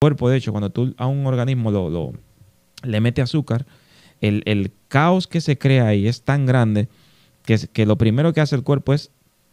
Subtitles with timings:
[0.00, 2.12] cuerpo, de hecho, cuando tú a un organismo lo, lo-
[2.82, 3.66] le mete azúcar,
[4.20, 6.88] el, el caos que se crea ahí es tan grande
[7.44, 9.10] que, que lo primero que hace el cuerpo es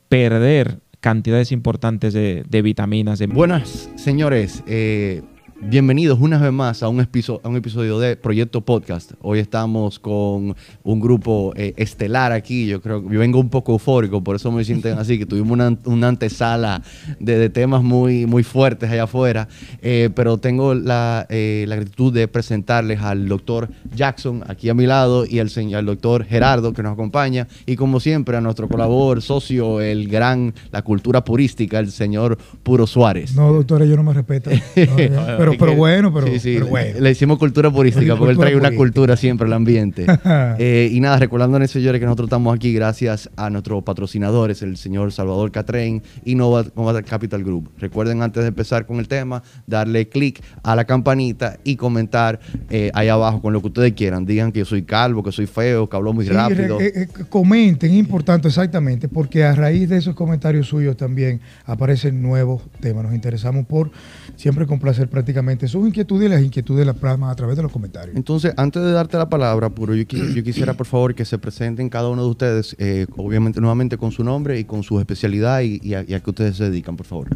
[0.09, 3.19] perder cantidades importantes de, de vitaminas.
[3.19, 3.27] De...
[3.27, 4.63] Buenas, señores.
[4.67, 5.21] eh,
[5.69, 9.13] bienvenidos una vez más a un, episo- a un episodio de Proyecto Podcast.
[9.21, 12.67] Hoy estamos con un grupo eh, estelar aquí.
[12.67, 15.51] Yo creo que yo vengo un poco eufórico, por eso me sienten así, que tuvimos
[15.51, 16.81] una, una antesala
[17.19, 19.47] de, de temas muy, muy fuertes allá afuera.
[19.81, 24.85] Eh, pero tengo la, eh, la gratitud de presentarles al doctor Jackson aquí a mi
[24.85, 27.47] lado y al, señor, al doctor Gerardo que nos acompaña.
[27.65, 32.85] Y como siempre, a nuestro colaborador, socio, el gran, la cultura purística, el señor Puro
[32.85, 33.33] Suárez.
[33.35, 34.49] No, doctora, yo no me respeto.
[34.93, 35.37] No, ya.
[35.57, 36.99] Pero, pero bueno, pero, Sí, sí, pero le- bueno.
[36.99, 40.05] Le hicimos cultura purística porque él trae una cultura siempre al ambiente.
[40.59, 45.11] Eh, y nada, recordándoles, señores, que nosotros estamos aquí gracias a nuestros patrocinadores, el señor
[45.11, 47.69] Salvador Catrén y Nova, Nova Capital Group.
[47.79, 52.39] Recuerden, antes de empezar con el tema, darle clic a la campanita y comentar
[52.69, 54.25] eh, ahí abajo con lo que ustedes quieran.
[54.25, 56.79] Digan que yo soy calvo, que soy feo, que hablo muy Sí, rápido.
[56.79, 62.61] eh, eh, comenten, importante, exactamente, porque a raíz de esos comentarios suyos también aparecen nuevos
[62.79, 63.03] temas.
[63.03, 63.91] Nos interesamos por
[64.35, 67.71] siempre complacer prácticamente sus inquietudes y las inquietudes de la plasma a través de los
[67.71, 68.15] comentarios.
[68.15, 71.37] Entonces, antes de darte la palabra, Puro, yo, qui- yo quisiera, por favor, que se
[71.37, 75.61] presenten cada uno de ustedes, eh, obviamente, nuevamente con su nombre y con su especialidad
[75.61, 77.27] y, y a, y a qué ustedes se dedican, por favor.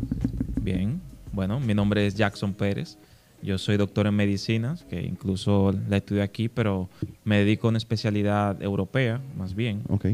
[0.62, 1.00] Bien,
[1.34, 2.98] bueno, mi nombre es Jackson Pérez.
[3.44, 6.90] Yo soy doctor en medicinas, que incluso la estudié aquí, pero
[7.24, 10.06] me dedico a una especialidad europea, más bien, Ok,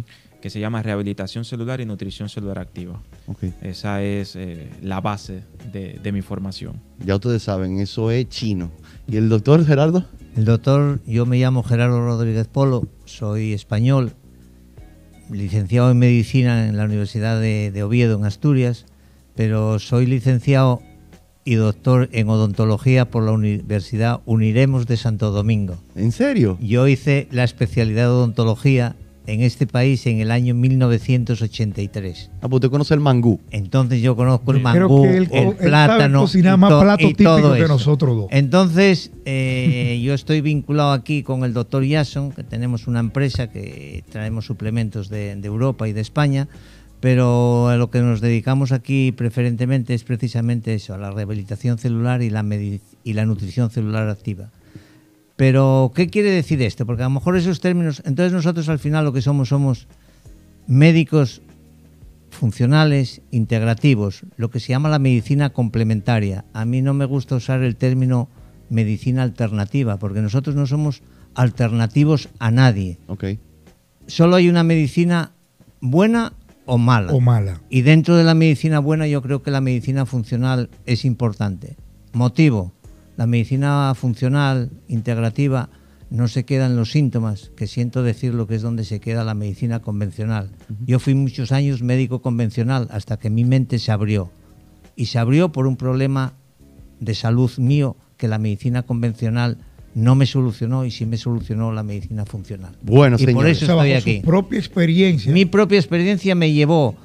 [0.44, 3.02] que se llama rehabilitación celular y nutrición celular activa.
[3.28, 3.46] ok.
[3.62, 6.82] Esa es eh, la base de, de mi formación.
[7.06, 8.70] Ya ustedes saben, eso es chino.
[9.08, 10.04] ¿Y el doctor Gerardo?
[10.36, 14.12] El doctor, yo me llamo Gerardo Rodríguez Polo, soy español,
[15.32, 18.86] licenciado en medicina en la Universidad de, de Oviedo, en Asturias,
[19.36, 20.82] pero soy licenciado
[21.46, 25.78] y doctor en odontología por la Universidad Uniremos de Santo Domingo.
[25.96, 26.58] ¿En serio?
[26.60, 32.30] Yo hice la especialidad de odontología en este país en el año 1983.
[32.42, 33.40] Ah, pues usted conoce el mangú.
[33.52, 37.14] Entonces yo conozco el Creo mangú, el sabe plátano cocinar y más to- platos y
[37.16, 38.28] todo que nosotros dos.
[38.32, 44.04] Entonces eh, yo estoy vinculado aquí con el doctor Jason, que tenemos una empresa que
[44.12, 46.48] traemos suplementos de, de Europa y de España,
[47.00, 52.22] pero a lo que nos dedicamos aquí preferentemente es precisamente eso, a la rehabilitación celular
[52.22, 52.46] y la,
[53.04, 54.50] y la nutrición celular activa.
[55.36, 56.86] Pero, ¿qué quiere decir esto?
[56.86, 59.88] Porque a lo mejor esos términos, entonces nosotros al final lo que somos somos
[60.68, 61.42] médicos
[62.30, 66.46] funcionales integrativos, lo que se llama la medicina complementaria.
[66.54, 68.30] A mí no me gusta usar el término
[68.70, 71.02] medicina alternativa, porque nosotros no somos
[71.36, 73.00] alternativos a nadie.
[73.08, 73.26] Ok.
[74.08, 75.32] Solo hay una medicina
[75.80, 76.34] buena
[76.66, 77.14] o mala.
[77.14, 77.62] O mala.
[77.70, 81.78] Y dentro de la medicina buena yo creo que la medicina funcional es importante.
[82.14, 82.74] Motivo,
[83.18, 85.70] la medicina funcional, integrativa,
[86.10, 89.34] no se quedan los síntomas, que siento decir lo que es donde se queda la
[89.34, 90.52] medicina convencional.
[90.86, 94.30] Yo fui muchos años médico convencional hasta que mi mente se abrió.
[94.96, 96.34] Y se abrió por un problema
[97.00, 99.58] de salud mío que la medicina convencional
[99.96, 102.76] no me solucionó y sí me solucionó la medicina funcional.
[102.82, 103.62] Bueno, y por señores.
[103.62, 104.22] eso O sea, estoy aquí.
[104.22, 105.32] su propia experiencia.
[105.32, 106.96] Mi propia experiencia me llevó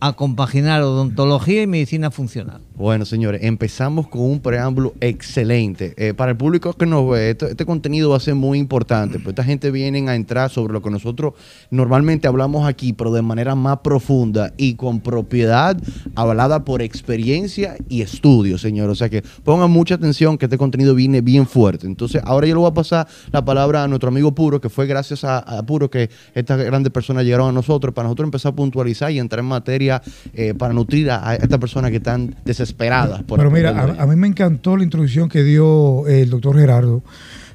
[0.00, 2.60] a compaginar odontología y medicina funcional.
[2.76, 5.94] Bueno, señores, empezamos con un preámbulo excelente.
[5.96, 9.30] Eh, para el público que nos ve, este contenido va a ser muy importante, pues
[9.30, 11.34] esta gente viene a entrar sobre lo que nosotros
[11.70, 15.76] normalmente hablamos aquí, pero de manera más profunda y con propiedad
[16.14, 18.90] avalada por experiencia y estudio, señor.
[18.90, 21.86] O sea que pongan mucha atención que este contenido viene bien fuerte.
[21.86, 24.86] Entonces, ahora yo le voy a pasar la palabra a nuestro amigo Puro, que fue
[24.86, 28.56] gracias a, a Puro que estas grandes personas llegaron a nosotros, para nosotros empezar a
[28.56, 29.87] puntualizar y entrar en materia
[30.34, 33.22] eh, para nutrir a, a estas personas que están desesperadas.
[33.22, 37.02] por Pero mira, a mí me encantó la introducción que dio eh, el doctor Gerardo,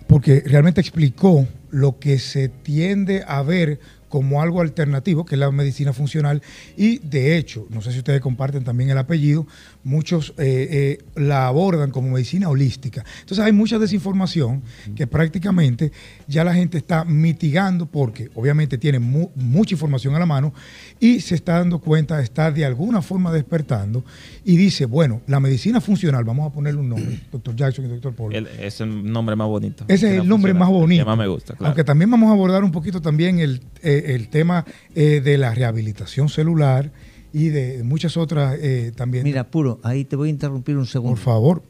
[0.07, 3.79] porque realmente explicó lo que se tiende a ver
[4.13, 6.43] como algo alternativo, que es la medicina funcional,
[6.77, 9.47] y de hecho, no sé si ustedes comparten también el apellido,
[9.83, 13.03] muchos eh, eh, la abordan como medicina holística.
[13.21, 14.61] Entonces hay mucha desinformación
[14.95, 15.91] que prácticamente
[16.27, 20.53] ya la gente está mitigando porque obviamente tiene mu- mucha información a la mano
[20.99, 24.03] y se está dando cuenta, está de alguna forma despertando
[24.45, 28.13] y dice, bueno, la medicina funcional, vamos a ponerle un nombre, doctor Jackson y doctor
[28.13, 28.35] Polo.
[28.37, 29.83] El- es el nombre más bonito.
[29.87, 31.03] Ese es el no nombre más bonito.
[31.03, 31.67] Que más me gusta, claro.
[31.67, 34.65] Aunque también vamos a abordar un poquito también el, eh, el tema
[34.95, 36.91] eh, de la rehabilitación celular
[37.33, 39.23] y de muchas otras eh, también.
[39.23, 41.15] Mira, puro, ahí te voy a interrumpir un segundo.
[41.15, 41.63] por favor.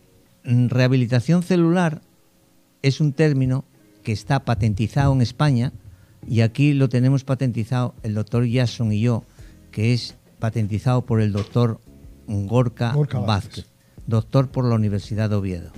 [0.43, 2.01] Mm, Rehabilitación celular
[2.81, 3.63] es un término
[4.03, 5.71] que está patentizado en España
[6.27, 9.23] y aquí lo tenemos patentizado el doctor Jason y yo,
[9.71, 11.79] que es patentizado por el doctor
[12.27, 13.65] Gorka, Gorka Vázquez.
[13.65, 13.65] Vázquez,
[14.05, 15.71] doctor por la Universidad de Oviedo.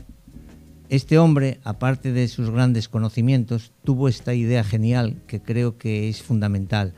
[0.89, 6.23] este hombre, aparte de sus grandes conocimientos, tuvo esta idea genial que creo que es
[6.23, 6.93] fundamental.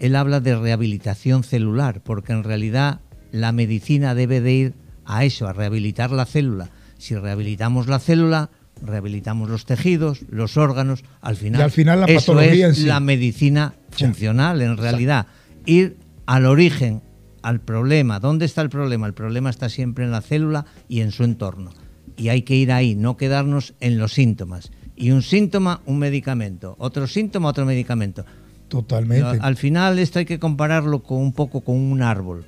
[0.00, 3.00] Él habla de rehabilitación celular, porque en realidad
[3.30, 4.74] la medicina debe de ir
[5.04, 6.70] a eso, a rehabilitar la célula.
[6.98, 8.50] Si rehabilitamos la célula,
[8.84, 12.82] rehabilitamos los tejidos, los órganos, al final, Y al final la eso patología es en
[12.82, 12.88] sí.
[12.88, 14.06] la medicina Ya.
[14.08, 15.26] funcional, en realidad.
[15.66, 15.96] Ir
[16.26, 17.02] al origen,
[17.42, 18.18] al problema.
[18.20, 19.06] ¿Dónde está el problema?
[19.06, 21.70] El problema está siempre en la célula y en su entorno.
[22.16, 24.70] Y hay que ir ahí, no quedarnos en los síntomas.
[24.96, 26.76] Y un síntoma, un medicamento.
[26.78, 28.24] Otro síntoma, otro medicamento.
[28.72, 29.38] Totalmente.
[29.42, 32.46] Al final esto hay que compararlo con un poco con un árbol.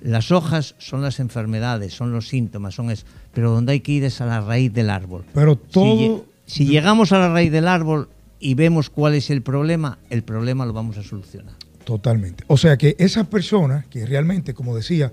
[0.00, 3.04] Las hojas son las enfermedades, son los síntomas, son eso.
[3.34, 5.26] Pero donde hay que ir es a la raíz del árbol.
[5.34, 8.08] Pero Si todo, si llegamos a la raíz del árbol
[8.40, 11.54] y vemos cuál es el problema, el problema lo vamos a solucionar.
[11.84, 12.44] Totalmente.
[12.46, 15.12] O sea que esas personas que realmente, como decía,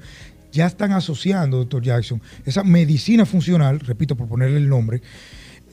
[0.54, 5.02] ya están asociando, doctor Jackson, esa medicina funcional, repito por ponerle el nombre,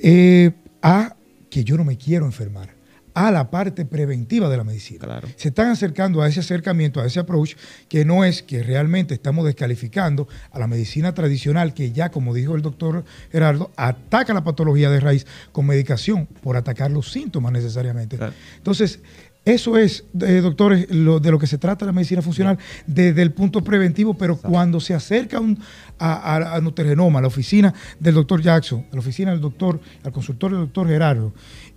[0.02, 0.50] eh,
[0.82, 1.14] a
[1.48, 2.79] que yo no me quiero enfermar,
[3.14, 5.04] a la parte preventiva de la medicina.
[5.04, 5.28] Claro.
[5.36, 7.54] Se están acercando a ese acercamiento, a ese approach,
[7.88, 12.54] que no es que realmente estamos descalificando a la medicina tradicional, que ya, como dijo
[12.54, 18.16] el doctor Gerardo, ataca la patología de raíz con medicación por atacar los síntomas necesariamente.
[18.16, 18.32] Claro.
[18.56, 19.00] Entonces,
[19.42, 23.32] eso es, eh, doctores, lo, de lo que se trata la medicina funcional desde el
[23.32, 25.58] punto preventivo, pero cuando se acerca un-
[25.98, 29.80] a, a, a Nutrigenoma, a la oficina del doctor Jackson, a la oficina del doctor,
[30.04, 31.32] al consultorio del doctor Gerardo,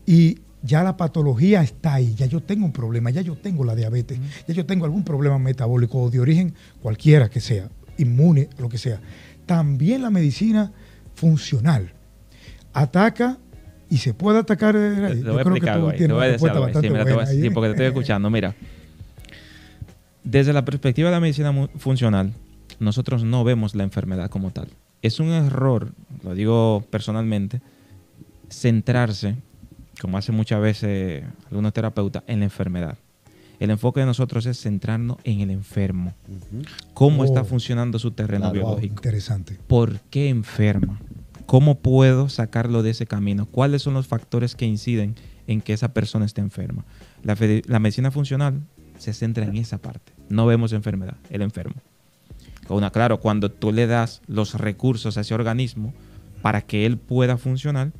[0.06, 3.76] y ya la patología está ahí, ya yo tengo un problema, ya yo tengo la
[3.76, 4.18] diabetes,
[4.48, 8.78] ya yo tengo algún problema metabólico o de origen cualquiera que sea, inmune, lo que
[8.78, 9.00] sea.
[9.46, 10.72] También la medicina
[11.16, 11.92] funcional
[12.74, 13.38] ataca
[13.90, 14.76] y se puede atacar.
[14.76, 16.58] eh, Te, yo voy a creo que explicar tú tienes voy a una decir respuesta
[16.58, 16.64] ahí.
[16.64, 18.30] Sí, bastante mira, te voy a- buena ahí, sí, porque te estoy escuchando.
[18.30, 18.56] Mira,
[20.24, 22.34] desde la perspectiva de la medicina funcional,
[22.80, 24.70] nosotros no vemos la enfermedad como tal.
[25.02, 25.92] Es un error,
[26.24, 27.62] lo digo personalmente,
[28.50, 29.36] centrarse,
[30.04, 32.98] como hace muchas veces algunos terapeutas, en la enfermedad.
[33.62, 36.14] El enfoque de nosotros es centrarnos en el enfermo.
[36.94, 37.26] Cómo Oh.
[37.26, 38.96] está funcionando su terreno Claro, Wow, biológico.
[38.96, 39.58] interesante.
[39.66, 41.00] ¿Por qué enferma?
[41.46, 43.46] ¿Cómo puedo sacarlo de ese camino?
[43.46, 45.16] ¿Cuáles son los factores que inciden
[45.48, 46.84] en que esa persona esté enferma?
[47.24, 48.62] La, medicina funcional
[48.98, 50.12] se centra en esa parte.
[50.28, 51.76] No vemos enfermedad, el enfermo.
[52.68, 55.94] Una, claro, cuando tú le das los recursos a ese organismo
[56.42, 57.94] para que él pueda funcionar,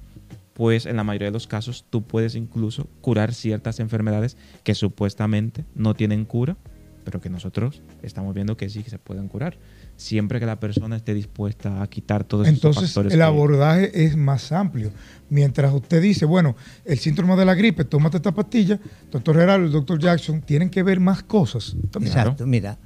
[0.54, 5.66] pues en la mayoría de los casos tú puedes incluso curar ciertas enfermedades que supuestamente
[5.76, 6.58] no tienen cura,
[7.04, 9.58] pero que nosotros estamos viendo que sí que se pueden curar,
[9.98, 14.16] siempre que la persona esté dispuesta a quitar todos esos Entonces, el que- abordaje es
[14.16, 14.92] más amplio.
[15.30, 16.56] Mientras usted dice, bueno,
[16.86, 18.80] el síntoma de la gripe, tómate esta pastilla,
[19.12, 21.76] doctor Gerardo, el doctor Jackson, tienen que ver más cosas.
[21.92, 22.14] también.
[22.14, 22.30] Claro.
[22.32, 22.78] Exacto, mira.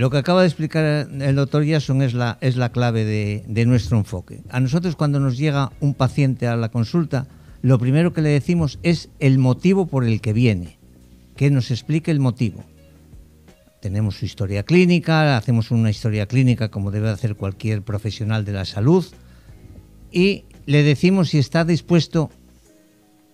[0.00, 3.66] Lo que acaba de explicar el doctor Jason es la, es la clave de, de
[3.66, 4.40] nuestro enfoque.
[4.48, 7.26] A nosotros cuando nos llega un paciente a la consulta,
[7.60, 10.78] lo primero que le decimos es el motivo por el que viene,
[11.36, 12.64] que nos explique el motivo.
[13.82, 18.64] Tenemos su historia clínica, hacemos una historia clínica como debe hacer cualquier profesional de la
[18.64, 19.04] salud
[20.10, 22.30] y le decimos si está dispuesto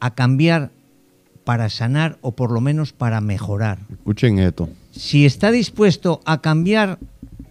[0.01, 0.73] a cambiar
[1.45, 3.79] para sanar o por lo menos para mejorar.
[3.89, 4.69] Escuchen esto.
[4.97, 6.99] Si está dispuesto a cambiar,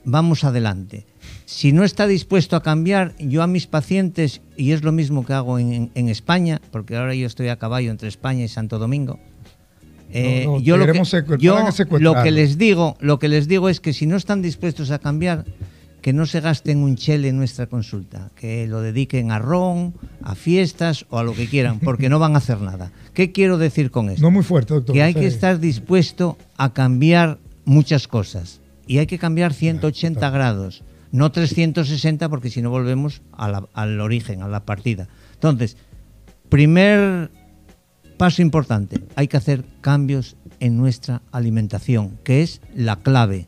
[0.03, 1.05] vamos adelante.
[1.45, 5.33] Si no está dispuesto a cambiar, yo a mis pacientes, y es lo mismo que
[5.33, 9.19] hago en, en España, porque ahora yo estoy a caballo entre España y Santo Domingo,
[10.11, 13.79] eh, No, no, yo, que, que lo que les digo, lo que les digo es
[13.79, 15.45] que si no están dispuestos a cambiar,
[16.05, 20.35] que no se gasten un chele en nuestra consulta, que lo dediquen a ron, a
[20.35, 22.91] fiestas o a lo que quieran, porque no van a hacer nada.
[23.15, 24.21] ¿Qué quiero decir con esto?
[24.21, 24.93] No muy fuerte, doctor.
[24.93, 28.61] que hay que estar dispuesto a cambiar muchas cosas.
[28.85, 33.67] Y hay que cambiar 180 Claro, grados, no 360 porque si no volvemos a la-
[33.73, 35.07] al origen, a la partida.
[35.33, 35.75] Entonces,
[36.49, 37.31] primer
[38.17, 43.47] paso importante, hay que hacer cambios en nuestra alimentación, que es la clave.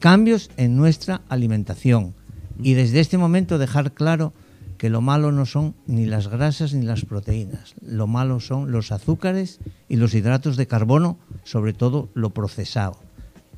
[0.00, 2.14] Cambios en nuestra alimentación.
[2.58, 4.32] Y desde este momento dejar claro
[4.78, 7.74] que lo malo no son ni las grasas ni las proteínas.
[7.82, 12.96] Lo malo son los azúcares y los hidratos de carbono, sobre todo lo procesado.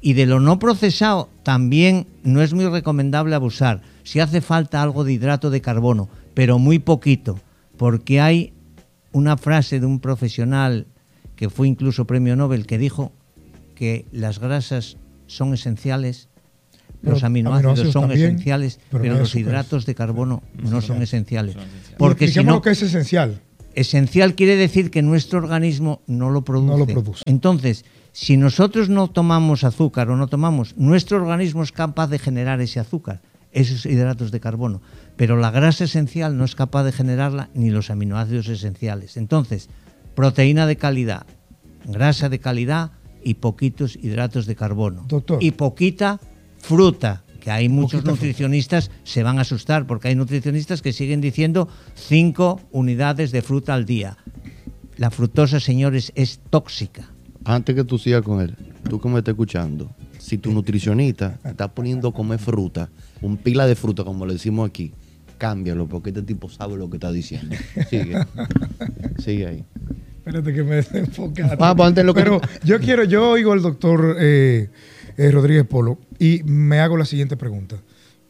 [0.00, 3.82] Y de lo no procesado también no es muy recomendable abusar.
[4.02, 7.38] Si hace falta algo de hidrato de carbono, pero muy poquito,
[7.76, 8.52] porque hay
[9.12, 10.88] una frase de un profesional
[11.36, 13.12] que fue incluso premio Nobel que dijo
[13.76, 14.96] que las grasas
[15.28, 16.28] son esenciales,
[17.02, 21.54] los aminoácidos, aminoácidos son también, esenciales, pero los hidratos de carbono no son esenciales.
[21.54, 21.96] son esenciales.
[21.98, 23.40] Porque si no, lo que es esencial.
[23.74, 26.70] Esencial quiere decir que nuestro organismo no lo produce.
[26.70, 27.22] No lo produce.
[27.26, 32.60] Entonces, si nosotros no tomamos azúcar o no tomamos, nuestro organismo es capaz de generar
[32.60, 33.20] ese azúcar.
[33.52, 34.80] esos hidratos de carbono.
[35.16, 39.16] Pero la grasa esencial no es capaz de generarla ni los aminoácidos esenciales.
[39.16, 39.68] Entonces,
[40.14, 41.26] proteína de calidad,
[41.84, 42.92] grasa de calidad
[43.22, 45.04] y poquitos hidratos de carbono.
[45.06, 45.42] Doctor.
[45.42, 46.18] Y poquita
[46.62, 48.12] fruta, que hay muchos Poquita fruta.
[48.12, 53.74] nutricionistas se van a asustar porque hay nutricionistas que siguen diciendo 5 unidades de fruta
[53.74, 54.16] al día.
[54.96, 57.10] La fructosa, señores, es tóxica.
[57.44, 58.54] Antes que tú sigas con él,
[58.88, 62.88] tú que me estás escuchando, si tu nutricionista está poniendo a comer fruta,
[63.20, 64.92] un pila de fruta, como le decimos aquí,
[65.38, 67.56] cámbialo, porque este tipo sabe lo que está diciendo.
[67.90, 68.14] Sigue.
[69.18, 69.64] Sigue ahí.
[70.18, 71.56] Espérate que me desenfocaste.
[71.58, 74.70] Ah, pues antes lo que- Pero yo quiero, yo oigo al doctor eh,
[75.16, 77.76] eh, Rodríguez Polo y me hago la siguiente pregunta.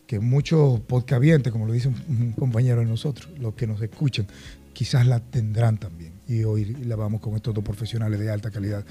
[0.06, 4.26] Que muchos podcavientes, como lo dice un, compañero de nosotros, los que nos escuchan,
[4.72, 6.12] quizás la tendrán también.
[6.28, 8.84] Y hoy la vamos con estos dos profesionales de alta calidad.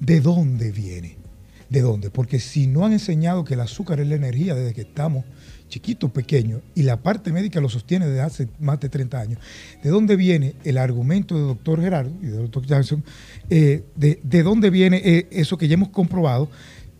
[0.00, 1.16] ¿De dónde viene?
[1.70, 2.10] ¿De dónde?
[2.10, 5.24] Porque si no han enseñado que el azúcar es la energía desde que estamos
[5.68, 9.40] chiquitos, pequeños, y la parte médica lo sostiene desde hace más de 30 años,
[9.82, 13.02] ¿de dónde viene el argumento del doctor Gerardo y del doctor Jackson?
[13.50, 16.48] eh, de, de dónde viene eh, eso que ya hemos comprobado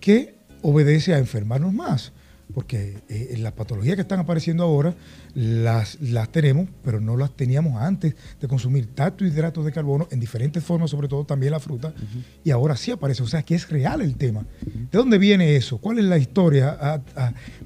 [0.01, 0.34] que
[0.65, 2.13] obedece a enfermarnos más?
[2.53, 4.95] Porque eh, las patologías que están apareciendo ahora
[5.35, 10.21] las, las tenemos, pero no las teníamos antes de consumir tanto hidratos de carbono en
[10.21, 11.95] diferentes formas, sobre todo también la fruta,
[12.43, 13.23] y ahora sí aparece.
[13.23, 14.45] O sea que es real el tema.
[14.63, 15.79] ¿De dónde viene eso?
[15.79, 17.03] ¿Cuál es la historia?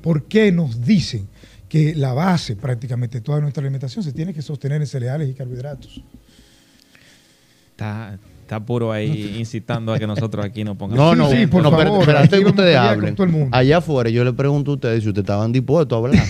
[0.00, 1.28] ¿Por qué nos dicen
[1.69, 5.35] que la base prácticamente de toda nuestra alimentación se tiene que sostener en cereales y
[5.35, 6.02] carbohidratos?
[7.73, 11.05] Está, está puro ahí incitando a que nosotros aquí nos pongamos.
[11.05, 13.49] No, no, sí, por no, favor, pero antes que ustedes hablen, todo el mundo.
[13.57, 16.25] allá afuera yo le pregunto a ustedes si ustedes estaban dispuestos a hablar.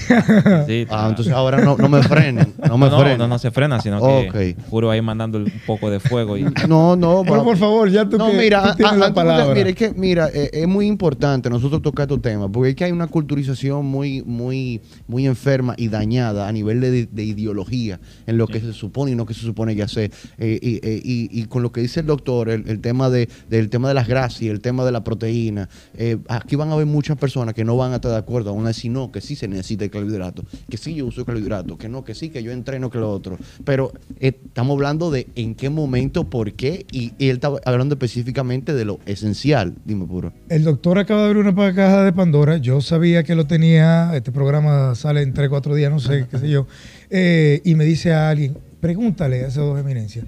[0.67, 3.19] Sí, Ah, entonces ahora no, no me frenen, no me no, frenen.
[3.19, 4.69] no, no se frena, sino que Ok.
[4.69, 8.19] puro ahí mandando un poco de fuego y No, no, Pero por favor, ya tú
[8.19, 9.55] No, que mira, tú tienes a- la palabra.
[9.55, 12.85] mira, es que, mira, eh, es muy importante nosotros tocar estos temas, porque es que
[12.85, 18.37] hay una culturización muy, muy, muy enferma y dañada a nivel de, de ideología en
[18.39, 20.11] lo que se supone y no que se supone que hacer.
[20.39, 23.29] Eh, y, eh, y- y con lo que dice el doctor, el, el tema de,
[23.49, 26.73] del tema de las grasas y el tema de la proteína, eh, aquí van a
[26.73, 29.37] haber muchas personas que no van a estar de acuerdo, a decir no, que sí
[29.37, 32.51] se necesita el carbohidrato, que sí yo uso carbohidrato, que no, que sí, que yo
[32.51, 33.39] entreno que lo otro.
[33.65, 38.75] Pero eh, estamos hablando de en qué momento, por qué, y, él está hablando específicamente
[38.75, 39.75] de lo esencial.
[39.85, 40.33] Dime, puro.
[40.49, 42.57] El doctor acaba de abrir una caja de Pandora.
[42.57, 44.15] Yo sabía que lo tenía.
[44.15, 46.67] Este programa sale en 3 4 días, no sé, qué sé yo.
[47.11, 50.27] Eh, y me dice a alguien, pregúntale a esas dos eminencias.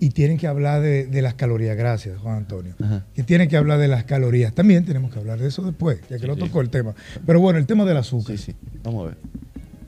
[0.00, 1.76] Y tienen que hablar de, de las calorías.
[1.76, 2.74] Gracias, Juan Antonio.
[2.80, 3.04] Ajá.
[3.14, 4.54] Que tienen que hablar de las calorías.
[4.54, 6.40] También tenemos que hablar de eso después, ya que Sí, lo sí.
[6.40, 6.94] tocó el tema.
[7.26, 8.58] Pero bueno, el tema del azúcar, Sí, sí.
[8.84, 9.18] Vamos a ver.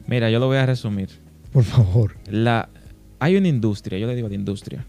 [0.08, 1.08] Mira, yo lo voy a resumir.
[1.52, 2.16] por favor.
[2.28, 2.68] La,
[3.20, 4.84] hay una industria, yo le digo de industria.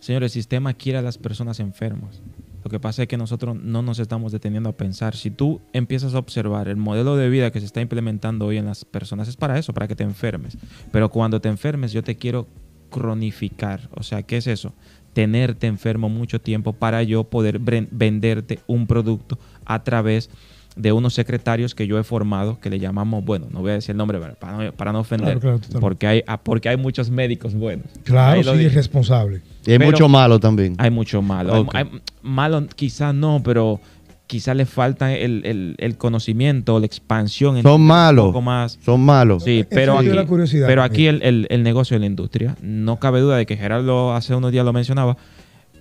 [0.00, 2.20] Señor, el sistema quiere a las personas enfermas.
[2.64, 5.16] Lo que pasa es que nosotros no nos estamos deteniendo a pensar.
[5.16, 8.66] Si tú empiezas a observar el modelo de vida que se está implementando hoy en
[8.66, 10.58] las personas, es para eso, para que te enfermes.
[10.92, 12.46] Pero cuando te enfermes, yo te quiero
[12.90, 13.88] cronificar.
[13.94, 14.72] O sea, ¿qué es eso?
[15.12, 20.30] Tenerte enfermo mucho tiempo para yo poder venderte un producto a través
[20.76, 23.90] de unos secretarios que yo he formado, que le llamamos, bueno, no voy a decir
[23.92, 25.80] el nombre para no, para no ofender, Claro, claro, totalmente.
[25.80, 27.86] porque, hay, ah, porque hay muchos médicos buenos.
[28.04, 28.76] Claro, sí, dije.
[28.76, 29.40] responsable.
[29.66, 30.76] Y hay Pero- mucho malo también.
[30.78, 31.52] Hay mucho malo.
[31.54, 31.74] Hay- Ok.
[31.74, 31.90] hay-
[32.22, 33.80] malo quizás no, pero
[34.28, 37.60] quizás le falta el, el- el conocimiento, la expansión.
[37.62, 38.26] Son malos.
[38.26, 38.78] Un poco más.
[38.84, 39.42] Son malos.
[39.42, 43.00] Sí, pero aquí, la curiosidad pero aquí el, el- el negocio de la industria, no
[43.00, 45.16] cabe duda de que Gerardo hace unos días lo mencionaba,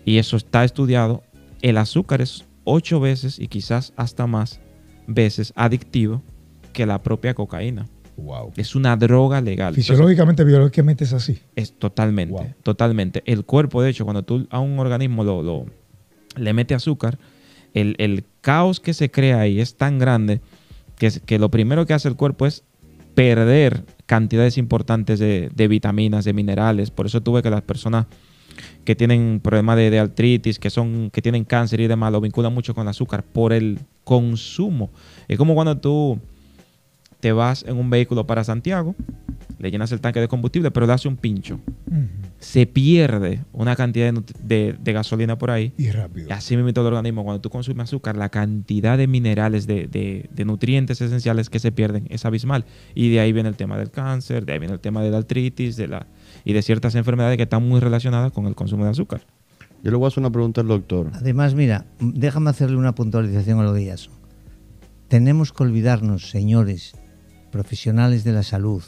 [0.06, 1.22] y eso está estudiado,
[1.62, 4.60] el azúcar es ocho veces y quizás hasta más
[5.08, 6.24] veces adictivo
[6.74, 7.86] que la propia cocaína.
[8.18, 8.52] Wow.
[8.58, 9.70] Es una droga legal.
[9.70, 11.38] Entonces, Fisiológicamente, biológicamente es así.
[11.56, 12.48] es totalmente, Wow.
[12.64, 13.22] totalmente.
[13.26, 15.66] El cuerpo, de hecho, cuando tú a un organismo lo, lo-
[16.36, 17.18] le mete azúcar,
[17.82, 20.42] el, caos que se crea ahí es tan grande
[20.98, 22.64] que, lo primero que hace el cuerpo es
[23.14, 26.92] perder cantidades importantes de, de vitaminas, de minerales.
[26.92, 28.06] Por eso tuve que las personas
[28.86, 32.54] que tienen problemas de, de artritis, que son, que tienen cáncer y demás, lo vinculan
[32.54, 34.90] mucho con el azúcar por el consumo.
[35.28, 36.20] Es como cuando tú
[37.20, 38.96] te vas en un vehículo para Santiago,
[39.60, 41.60] le llenas el tanque de combustible, pero le hace un pincho.
[42.40, 45.74] Se pierde una cantidad de, nut- de- de gasolina por ahí.
[45.78, 46.28] Y rápido.
[46.30, 49.88] Y así mismo todo el organismo, cuando tú consumes azúcar, la cantidad de minerales, de,
[49.88, 52.66] de- de nutrientes esenciales que se pierden es abismal.
[52.94, 55.18] Y de ahí viene el tema del cáncer, de ahí viene el tema de la
[55.18, 56.08] artritis de la,
[56.46, 59.22] y de ciertas enfermedades que están muy relacionadas con el consumo de azúcar.
[59.84, 61.12] Yo le voy a hacer una pregunta al doctor.
[61.14, 64.12] Además, mira, déjame hacerle una puntualización a lo de Yaso.
[65.08, 66.94] Tenemos que olvidarnos, señores,
[67.52, 68.84] profesionales de la salud,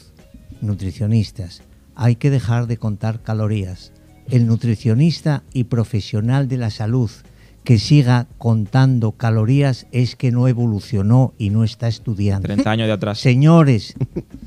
[0.62, 1.62] nutricionistas,
[1.94, 3.92] hay que dejar de contar calorías.
[4.28, 7.10] El nutricionista y profesional de la salud
[7.64, 12.46] que siga contando calorías es que no evolucionó y no está estudiando.
[12.46, 13.18] 30 años de atrás.
[13.18, 13.94] Señores,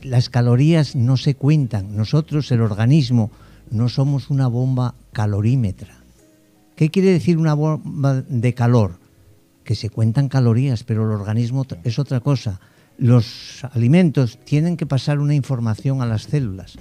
[0.02, 1.96] las calorías no se cuentan.
[1.96, 3.30] Nosotros, el organismo,
[3.70, 6.04] no somos una bomba calorímetra.
[6.76, 8.98] ¿Qué quiere decir una bomba de calor?
[9.64, 12.60] Que se cuentan calorías, pero el organismo es otra cosa.
[12.98, 16.78] Los alimentos tienen que pasar una información a las células.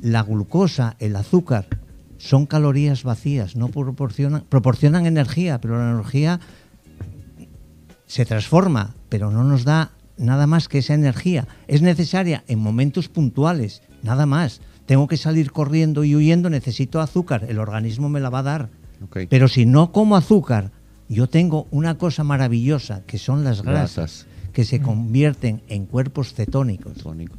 [0.00, 1.66] La glucosa, el azúcar,
[2.18, 6.40] son calorías vacías, no proporcionan, proporcionan energía, pero la energía
[8.06, 11.46] se transforma, pero no nos da nada más que esa energía.
[11.68, 14.60] Es necesaria en momentos puntuales, nada más.
[14.86, 18.68] Tengo que salir corriendo y huyendo, necesito azúcar, el organismo me la va a dar.
[19.28, 20.72] Pero si no como azúcar,
[21.08, 24.26] yo tengo una cosa maravillosa, que son las grasas, Grasas.
[24.52, 26.98] Que se convierten en cuerpos cetónicos.
[26.98, 27.38] Tónicos.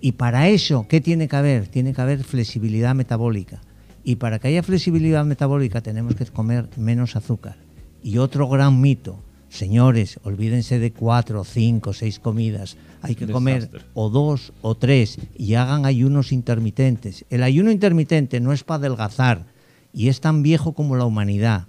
[0.00, 1.68] Y para eso, ¿qué tiene que haber?
[1.68, 3.60] Tiene que haber flexibilidad metabólica.
[4.04, 7.56] Y para que haya flexibilidad metabólica tenemos que comer menos azúcar.
[8.02, 12.76] Y otro gran mito, señores, olvídense de cuatro, cinco, seis comidas.
[13.02, 17.24] Hay que comer o dos o tres y hagan ayunos intermitentes.
[17.28, 19.46] El ayuno intermitente no es para adelgazar
[19.92, 21.66] y es tan viejo como la humanidad.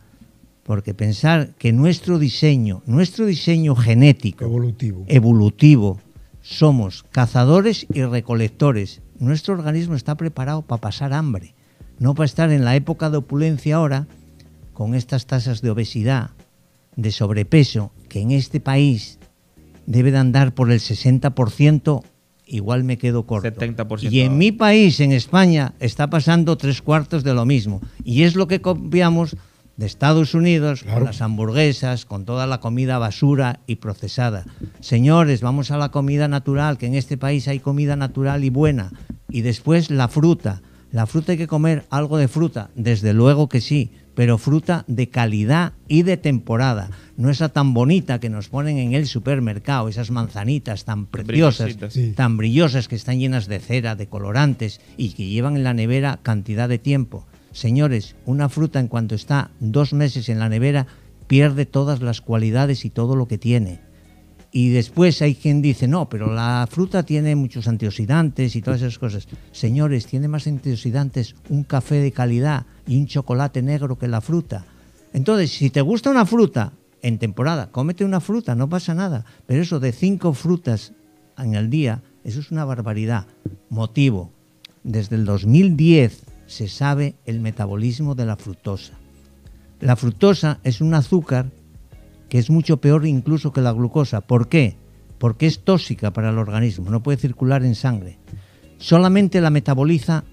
[0.70, 5.04] Porque pensar que nuestro diseño, nuestro diseño genético, Evolutivo.
[5.08, 6.00] evolutivo.
[6.44, 9.02] Somos cazadores y recolectores.
[9.18, 11.56] Nuestro organismo está preparado para pasar hambre,
[11.98, 14.06] no para estar en la época de opulencia ahora,
[14.72, 16.30] con estas tasas de obesidad,
[16.96, 19.18] de sobrepeso, que en este país
[19.88, 22.04] debe de andar por el 60%,
[22.46, 23.50] igual me quedo corto.
[23.50, 27.82] 70% Y en mi país, en España, está pasando tres cuartos de lo mismo.
[28.04, 29.36] Y es lo que copiamos
[29.80, 30.98] de Estados Unidos, Claro.
[30.98, 34.44] con las hamburguesas, con toda la comida basura y procesada.
[34.82, 38.92] Señores, vamos a la comida natural, que en este país hay comida natural y buena.
[39.30, 40.62] Y después la fruta.
[40.92, 45.08] La fruta hay que comer algo de fruta, desde luego que sí, pero fruta de
[45.08, 46.90] calidad y de temporada.
[47.16, 51.78] No esa tan bonita que nos ponen en el supermercado, esas manzanitas tan preciosas.
[51.90, 52.12] Sí.
[52.18, 56.20] tan brillosas que están llenas de cera, de colorantes y que llevan en la nevera
[56.22, 57.26] cantidad de tiempo.
[57.52, 60.88] Señores, una fruta en cuanto está dos meses en la nevera
[61.28, 63.82] pierde todas las cualidades y todo lo que tiene.
[64.52, 68.98] Y después hay quien dice, no, pero la fruta tiene muchos antioxidantes y todas esas
[68.98, 69.28] cosas.
[69.52, 74.66] Señores, tiene más antioxidantes un café de calidad y un chocolate negro que la fruta.
[75.14, 76.74] Entonces, si te gusta una fruta
[77.04, 79.24] en temporada, cómete una fruta, no pasa nada.
[79.46, 80.94] Pero eso de cinco frutas
[81.38, 83.28] en el día, eso es una barbaridad.
[83.70, 84.32] Motivo,
[84.84, 88.94] desde el 2010 se sabe el metabolismo de la fructosa.
[89.80, 91.52] La fructosa es un azúcar
[92.28, 94.22] que es mucho peor incluso que la glucosa.
[94.22, 94.76] ¿Por qué?
[95.20, 98.18] Porque es tóxica para el organismo, no puede circular en sangre.
[98.78, 100.24] Solamente la metaboliza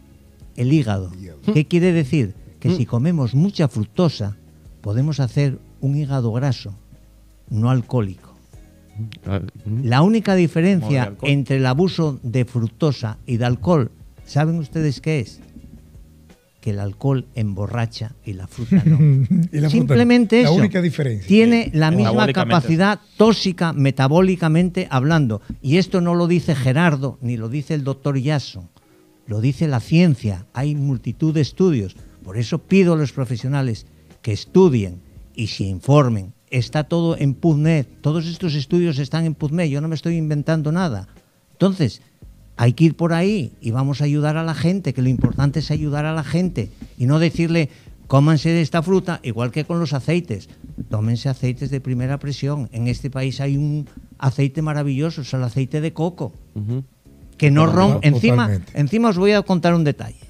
[0.57, 1.12] el hígado.
[1.52, 2.35] ¿Qué quiere decir?
[2.61, 4.37] Que si comemos mucha fructosa,
[4.81, 6.74] podemos hacer un hígado graso,
[7.50, 8.35] no alcohólico.
[9.66, 9.85] Mm.
[9.85, 13.90] La única diferencia entre el abuso de fructosa y de alcohol,
[14.24, 15.40] ¿saben ustedes qué es?
[16.66, 18.98] Que el alcohol emborracha y la fruta no.
[19.52, 20.55] Y la fruta, Simplemente La eso.
[20.59, 21.29] única diferencia.
[21.29, 25.42] Tiene la misma capacidad tóxica metabólicamente hablando.
[25.62, 28.68] Y esto no lo dice Gerardo ni lo dice el doctor Yasso.
[29.29, 30.46] Lo dice la ciencia.
[30.55, 31.94] Hay multitud de estudios.
[32.24, 33.87] Por eso pido a los profesionales
[34.20, 35.02] que estudien
[35.37, 36.33] y se informen.
[36.50, 37.87] Está todo en PubMed.
[38.00, 39.68] Todos estos estudios están en PubMed.
[39.68, 41.07] Yo no me estoy inventando nada.
[41.52, 42.02] Entonces,
[42.57, 45.61] hay que ir por ahí y vamos a ayudar a la gente, que lo importante
[45.61, 47.69] es ayudar a la gente y no decirle,
[48.07, 50.49] cómanse de esta fruta, igual que con los aceites.
[50.88, 52.69] Tómense aceites de primera presión.
[52.73, 53.88] En este país hay un
[54.19, 56.33] aceite maravilloso, es el aceite de coco,
[57.37, 58.09] que no rompe.
[58.09, 60.21] Encima, encima os voy a contar un detalle.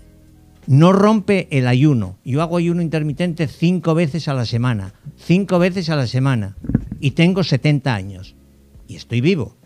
[0.66, 2.18] No rompe el ayuno.
[2.24, 4.94] Yo hago ayuno intermitente cinco veces a la semana.
[5.16, 6.56] Cinco veces a la semana.
[6.98, 8.34] Y tengo 70 años.
[8.88, 9.56] Y estoy vivo.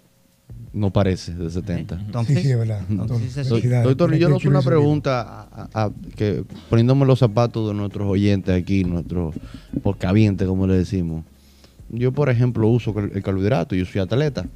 [0.72, 1.96] No parece de 70.
[1.96, 2.84] Entonces, sí, sí, es verdad.
[2.88, 3.34] entonces,
[3.82, 8.84] Doctor, yo sé una pregunta a- a- que poniéndome los zapatos de nuestros oyentes aquí,
[8.84, 9.34] nuestros
[9.82, 11.24] porcavientes, como le decimos.
[11.88, 14.46] Yo, por ejemplo, uso el carbohidrato, yo soy atleta.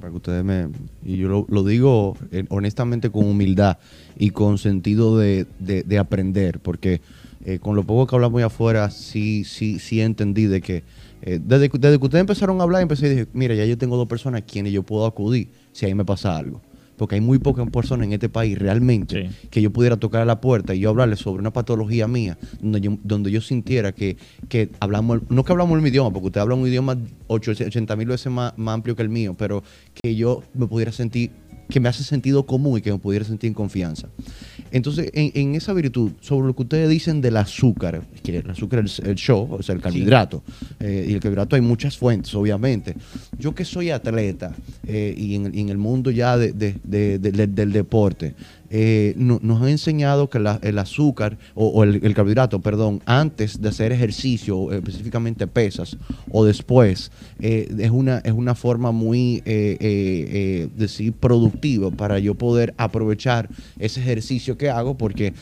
[0.00, 0.66] Para que ustedes me.
[1.04, 3.78] Y yo lo, lo digo eh, honestamente con humildad
[4.18, 7.00] y con sentido de, de- de aprender, porque
[7.44, 10.82] eh, con lo poco que hablamos allá afuera, sí, sí, sí entendí de que.
[11.22, 13.76] Eh, desde, que- desde que ustedes empezaron a hablar, empecé y dije: Mira, ya yo
[13.78, 16.60] tengo dos personas a quienes yo puedo acudir si ahí me pasa algo.
[16.96, 19.48] Porque hay muy pocas personas en este país realmente Sí.
[19.50, 22.80] que yo pudiera tocar a la puerta y yo hablarles sobre una patología mía, donde
[22.80, 24.16] yo, donde yo sintiera que,
[24.48, 28.08] que hablamos, no que hablamos el mismo idioma, porque usted habla un idioma 80 mil
[28.08, 31.32] veces más, más amplio que el mío, pero que yo me pudiera sentir,
[31.68, 34.08] que me hace sentido común y que me pudiera sentir en confianza.
[34.70, 38.84] Entonces, en, en esa virtud, sobre lo que ustedes dicen del azúcar, que el azúcar
[38.84, 40.42] es el show, o sea, el carbohidrato,
[40.80, 42.94] eh, y el carbohidrato hay muchas fuentes, obviamente.
[43.38, 44.54] Yo que soy atleta
[44.86, 48.34] eh, y, en, y en el mundo ya de- del deporte,
[48.70, 53.68] eh, no- nos ha enseñado que el azúcar o, el, el carbohidrato, perdón, antes de
[53.68, 55.96] hacer ejercicio, específicamente pesas,
[56.30, 62.74] o después, eh, es, una, es una forma muy, eh, decir, productiva para yo poder
[62.76, 63.48] aprovechar
[63.78, 65.32] ese ejercicio que hago, porque,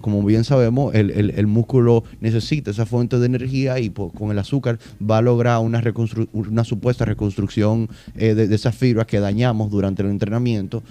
[0.00, 4.38] como bien sabemos, el, el- músculo necesita esa fuente de energía y pues, con el
[4.38, 5.82] azúcar va a lograr una,
[6.32, 10.82] una supuesta reconstrucción de, esas fibras que dañamos durante el entrenamiento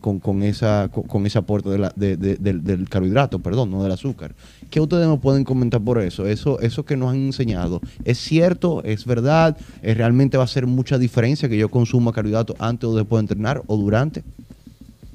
[0.00, 3.82] con, con esa, con ese aporte de la- de- de- del, del carbohidrato, perdón, no
[3.82, 4.34] del azúcar.
[4.70, 6.26] ¿Qué ustedes me pueden comentar por eso?
[6.26, 8.82] Eso, eso que nos han enseñado, ¿es cierto?
[8.84, 9.58] ¿Es verdad?
[9.82, 13.24] ¿Eh, ¿Realmente va a hacer mucha diferencia que yo consuma carbohidrato antes o después de
[13.24, 14.24] entrenar o durante?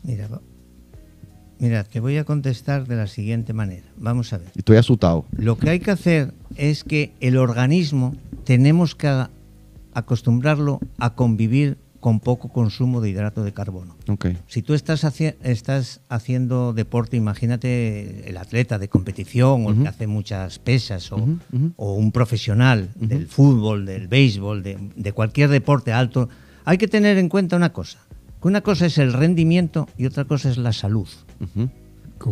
[0.03, 0.29] Mira,
[1.58, 3.86] mira, te voy a contestar de la siguiente manera.
[3.97, 4.49] Vamos a ver.
[4.55, 5.25] Estoy asustado.
[5.38, 9.25] Lo que hay que hacer es que el organismo tenemos que
[9.93, 13.96] acostumbrarlo a convivir con poco consumo de hidrato de carbono.
[14.48, 19.88] Si tú estás, haci- estás haciendo deporte, imagínate el atleta de competición o el que
[19.88, 21.18] hace muchas pesas o,
[21.96, 26.30] un profesional del fútbol, del béisbol, de, de cualquier deporte alto,
[26.63, 27.98] hay que tener en cuenta una cosa,
[28.39, 31.08] que una cosa es el rendimiento y otra cosa es la salud.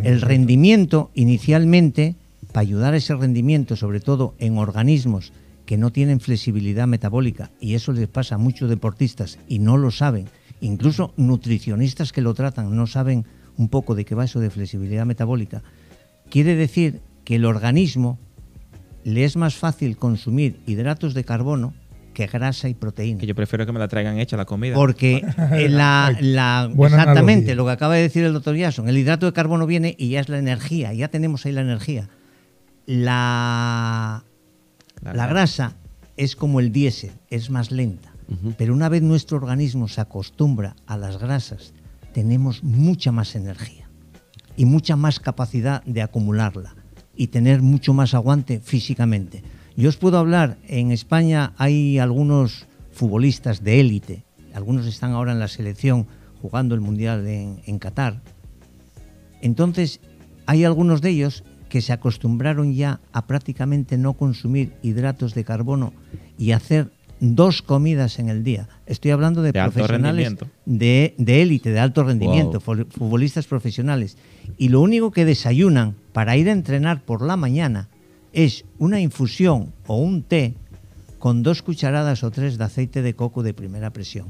[0.03, 2.15] El rendimiento inicialmente,
[2.51, 5.33] para ayudar a ese rendimiento, sobre todo en organismos
[5.65, 9.91] que no tienen flexibilidad metabólica, y eso les pasa a muchos deportistas y no lo
[9.91, 10.27] saben,
[10.61, 13.25] incluso nutricionistas que lo tratan no saben
[13.57, 15.63] un poco de qué va eso de flexibilidad metabólica,
[16.29, 18.19] quiere decir que el organismo
[19.03, 21.73] le es más fácil consumir hidratos de carbono
[22.13, 23.19] que grasa y proteína.
[23.19, 24.75] Que yo prefiero que me la traigan hecha la comida.
[24.75, 27.55] Porque eh, la, exactamente analogía.
[27.55, 30.21] lo que acaba de decir el doctor Jason, el hidrato de carbono viene y ya
[30.21, 32.09] es la energía, ya tenemos ahí la energía.
[32.85, 34.23] La,
[35.03, 35.75] La la grasa.
[36.15, 38.13] es como el diésel, es más lenta.
[38.57, 41.73] Pero una vez nuestro organismo se acostumbra a las grasas,
[42.13, 43.89] tenemos mucha más energía
[44.55, 46.75] y mucha más capacidad de acumularla
[47.15, 49.43] y tener mucho más aguante físicamente.
[49.75, 55.39] Yo os puedo hablar, en España hay algunos futbolistas de élite, algunos están ahora en
[55.39, 56.07] la selección
[56.41, 58.21] jugando el Mundial en, en Qatar.
[59.41, 59.99] Entonces,
[60.45, 65.91] hay algunos de ellos que se acostumbraron ya a prácticamente no consumir hidratos de carbono
[66.37, 68.69] y hacer dos comidas en el día.
[68.85, 70.27] Estoy hablando de, profesionales
[70.67, 74.17] de, de élite, de alto rendimiento, fu- futbolistas profesionales.
[74.59, 77.89] Y lo único que desayunan para ir a entrenar por la mañana
[78.33, 80.53] es una infusión o un té
[81.17, 84.27] con dos cucharadas o tres de aceite de coco de primera presión.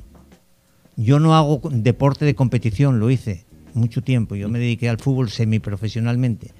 [0.95, 4.35] Yo no hago deporte de competición, lo hice mucho tiempo.
[4.37, 6.51] Yo me dediqué al fútbol semiprofesionalmente.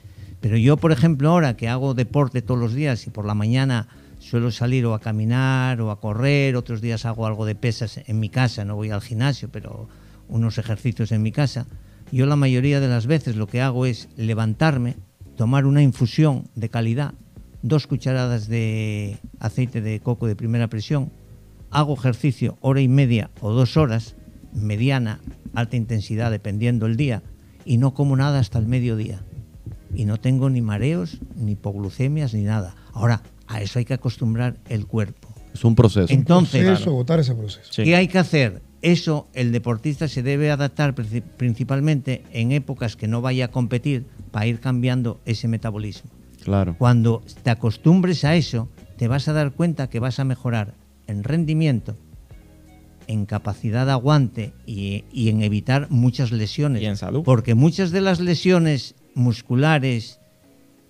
[0.43, 3.87] Pero yo, por ejemplo, ahora que hago deporte todos los días y por la mañana
[4.19, 8.19] suelo salir o a caminar o a correr, otros días hago algo de pesas en
[8.19, 9.87] mi casa, no voy al gimnasio, pero
[10.27, 11.65] unos ejercicios en mi casa.
[12.11, 14.97] Yo la mayoría de las veces lo que hago es levantarme,
[15.37, 17.13] tomar una infusión de calidad,
[17.61, 21.09] dos cucharadas de aceite de coco de primera presión,
[21.71, 24.17] hago ejercicio hora y media o dos horas,
[24.51, 25.21] mediana,
[25.55, 27.23] alta intensidad, dependiendo el día,
[27.63, 29.23] y no como nada hasta el mediodía.
[29.95, 32.75] Y no tengo ni mareos, ni hipoglucemias, ni nada.
[32.93, 35.29] Ahora, a eso hay que acostumbrar el cuerpo.
[35.53, 36.11] Es un proceso.
[36.11, 37.71] Entonces, proceso, agotar ese proceso.
[37.71, 37.83] Sí.
[37.83, 38.61] ¿qué hay que hacer?
[38.81, 44.05] Eso el deportista se debe adaptar princi- principalmente en épocas que no vaya a competir
[44.31, 46.09] para ir cambiando ese metabolismo.
[46.43, 46.75] Claro.
[46.77, 50.73] Cuando te acostumbres a eso, te vas a dar cuenta que vas a mejorar
[51.07, 51.95] en rendimiento,
[53.07, 56.81] en capacidad de aguante y, y en evitar muchas lesiones.
[56.81, 57.23] Y en salud.
[57.23, 60.19] Porque muchas de las lesiones musculares,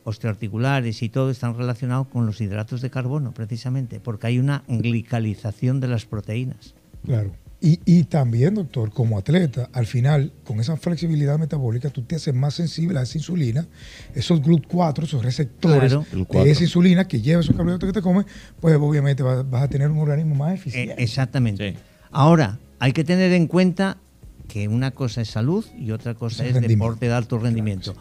[0.03, 5.79] osteoarticulares y todo están relacionados con los hidratos de carbono, precisamente, porque hay una glicalización
[5.79, 6.73] de las proteínas.
[7.05, 7.31] Claro.
[7.61, 12.33] Y, y también, doctor, como atleta, al final, con esa flexibilidad metabólica, tú te haces
[12.33, 13.65] más sensible a esa insulina,
[14.13, 16.05] esos GLUT4, esos receptores Claro.
[16.11, 16.43] GLUT4.
[16.43, 18.25] de esa insulina que lleva esos carbohidratos que te comes,
[18.59, 20.95] pues obviamente vas, vas a tener un organismo más Eh, eficiente.
[21.01, 21.71] exactamente.
[21.71, 21.77] Sí.
[22.11, 23.95] Ahora, hay que tener en cuenta
[24.49, 27.95] que una cosa es salud y otra cosa Es es, deporte de alto rendimiento.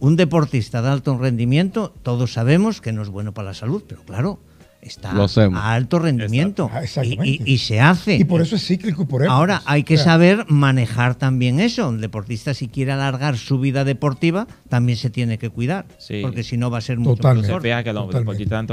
[0.00, 4.02] Un deportista de alto rendimiento, todos sabemos que no es bueno para la salud, pero
[4.02, 4.38] claro,
[4.80, 8.14] está a alto rendimiento Ah, y, y- y se hace.
[8.14, 9.36] y por eso es cíclico por épocas.
[9.36, 11.88] Ahora hay que O sea, saber manejar también eso.
[11.88, 16.20] Un deportista si quiere alargar su vida deportiva también se tiene que cuidar, Sí.
[16.22, 17.60] porque si no va a ser mucho Totalmente.
[17.60, 18.64] Fija que los deportistas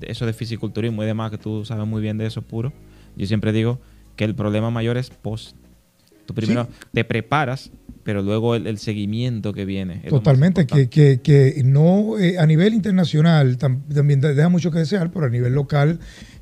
[0.00, 2.72] eso de fisiculturismo y demás, que tú sabes muy bien de eso puro.
[3.16, 3.78] Yo siempre digo
[4.16, 5.54] que el problema mayor es post.
[6.26, 7.70] Tú primero te preparas,
[8.04, 9.96] pero luego el, el seguimiento que viene.
[10.08, 14.78] Totalmente, que, que, que no eh, a nivel internacional tam- también de- deja mucho que
[14.80, 15.98] desear, pero a nivel local,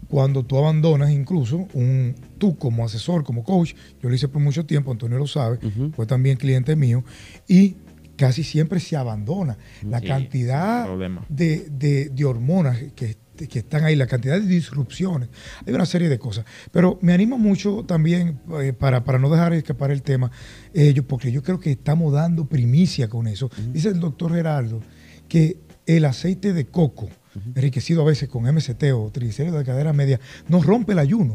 [0.08, 4.64] cuando tú abandonas incluso, un, tú como asesor, como coach, yo lo hice por mucho
[4.66, 5.58] tiempo, Antonio lo sabe,
[5.94, 7.04] fue también cliente mío,
[7.46, 7.76] y
[8.16, 9.56] casi siempre se abandona.
[9.88, 10.86] La Sí, cantidad
[11.28, 13.16] de, de- de hormonas que,
[13.48, 15.28] que están ahí, la cantidad de disrupciones,
[15.66, 16.44] hay una serie de cosas.
[16.72, 20.30] Pero me anima mucho también, eh, para, para no dejar escapar el tema,
[20.74, 23.50] eh, yo- porque yo creo que estamos dando primicia con eso.
[23.72, 24.80] Dice el doctor Gerardo
[25.28, 27.08] que el aceite de coco,
[27.54, 31.34] enriquecido a veces con MCT o triglicéridos de cadera media, no rompe el ayuno.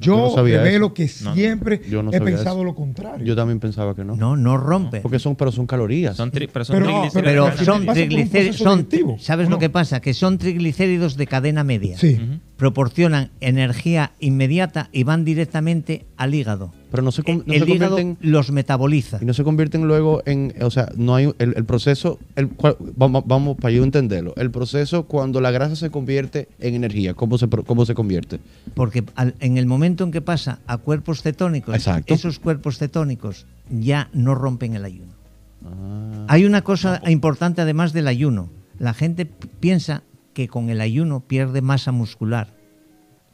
[0.00, 0.94] Yo Yo no sabía revelo eso.
[0.94, 1.34] que No, no.
[1.36, 2.64] siempre Yo no he pensado eso.
[2.64, 3.26] lo contrario.
[3.26, 4.16] Yo también pensaba que no.
[4.16, 5.00] No, no rompe.
[5.00, 6.16] Porque son, pero son calorías.
[6.16, 8.88] Son tri- pero son Pero- triglicéridos Pero de cadena son triglicéridos, son,
[9.20, 10.00] ¿sabes ¿o lo que pasa?
[10.00, 11.96] Que son triglicéridos de cadena media.
[11.98, 12.18] Sí.
[12.56, 16.72] Proporcionan energía inmediata y van directamente al hígado.
[16.90, 19.18] pero no se, no el se hígado convierten los metaboliza.
[19.22, 22.50] y no se convierten luego en, o sea, no hay el, el proceso, el,
[22.96, 27.38] vamos, vamos para yo entenderlo, el proceso cuando la grasa se convierte en energía, ¿cómo
[27.38, 28.40] se, cómo se convierte?
[28.74, 32.12] Porque al- en el momento en que pasa a cuerpos cetónicos, Exacto.
[32.12, 35.12] esos cuerpos cetónicos ya no rompen el ayuno.
[35.64, 38.48] Ah, Hay una cosa importante además del ayuno.
[38.78, 40.02] La gente piensa
[40.34, 42.54] que con el ayuno pierde masa muscular.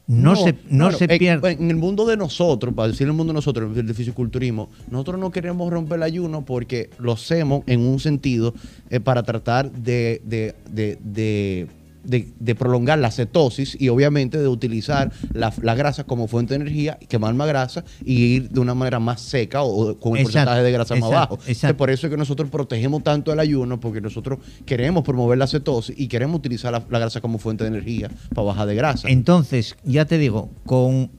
[0.07, 1.51] No, se, no se pierde.
[1.53, 5.31] En, el mundo de nosotros, para decir el mundo de nosotros, el fisiculturismo, nosotros no
[5.31, 8.53] queremos romper el ayuno porque lo hacemos en un sentido
[8.91, 11.67] eh, para tratar de, de, de, de-
[12.05, 16.61] de- de prolongar la cetosis y obviamente de utilizar la, la grasa como fuente de
[16.61, 20.23] energía, quemar más grasa y ir de una manera más seca o con el Exacto,
[20.51, 21.39] porcentaje de grasa más bajo.
[21.47, 21.77] exacto.
[21.77, 25.95] Por eso es que nosotros protegemos tanto el ayuno porque nosotros queremos promover la cetosis
[25.97, 29.09] y queremos utilizar la, la grasa como fuente de energía para bajar de grasa.
[29.09, 31.09] Entonces, ya te digo, con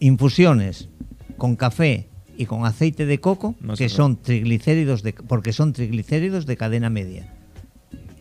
[0.00, 0.88] infusiones,
[1.36, 6.46] con café y con aceite de coco, No que son triglicéridos de, porque son triglicéridos
[6.46, 7.32] de cadena media.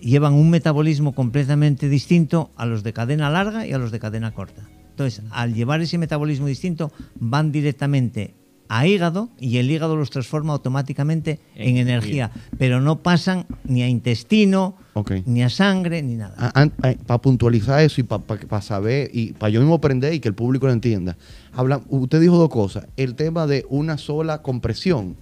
[0.01, 4.31] Llevan un metabolismo completamente distinto a los de cadena larga y a los de cadena
[4.31, 4.67] corta.
[4.89, 8.35] Entonces, al llevar ese metabolismo distinto, van directamente
[8.67, 13.83] a hígado y el hígado los transforma automáticamente en En energía, pero no pasan ni
[13.83, 15.11] a intestino, Ok.
[15.25, 16.53] ni a sangre, ni nada.
[17.05, 20.67] para puntualizar eso y para saber y para yo mismo aprender y que el público
[20.67, 21.17] lo entienda.
[21.53, 22.87] Habla, usted dijo dos cosas.
[22.95, 25.17] El tema de una sola compresión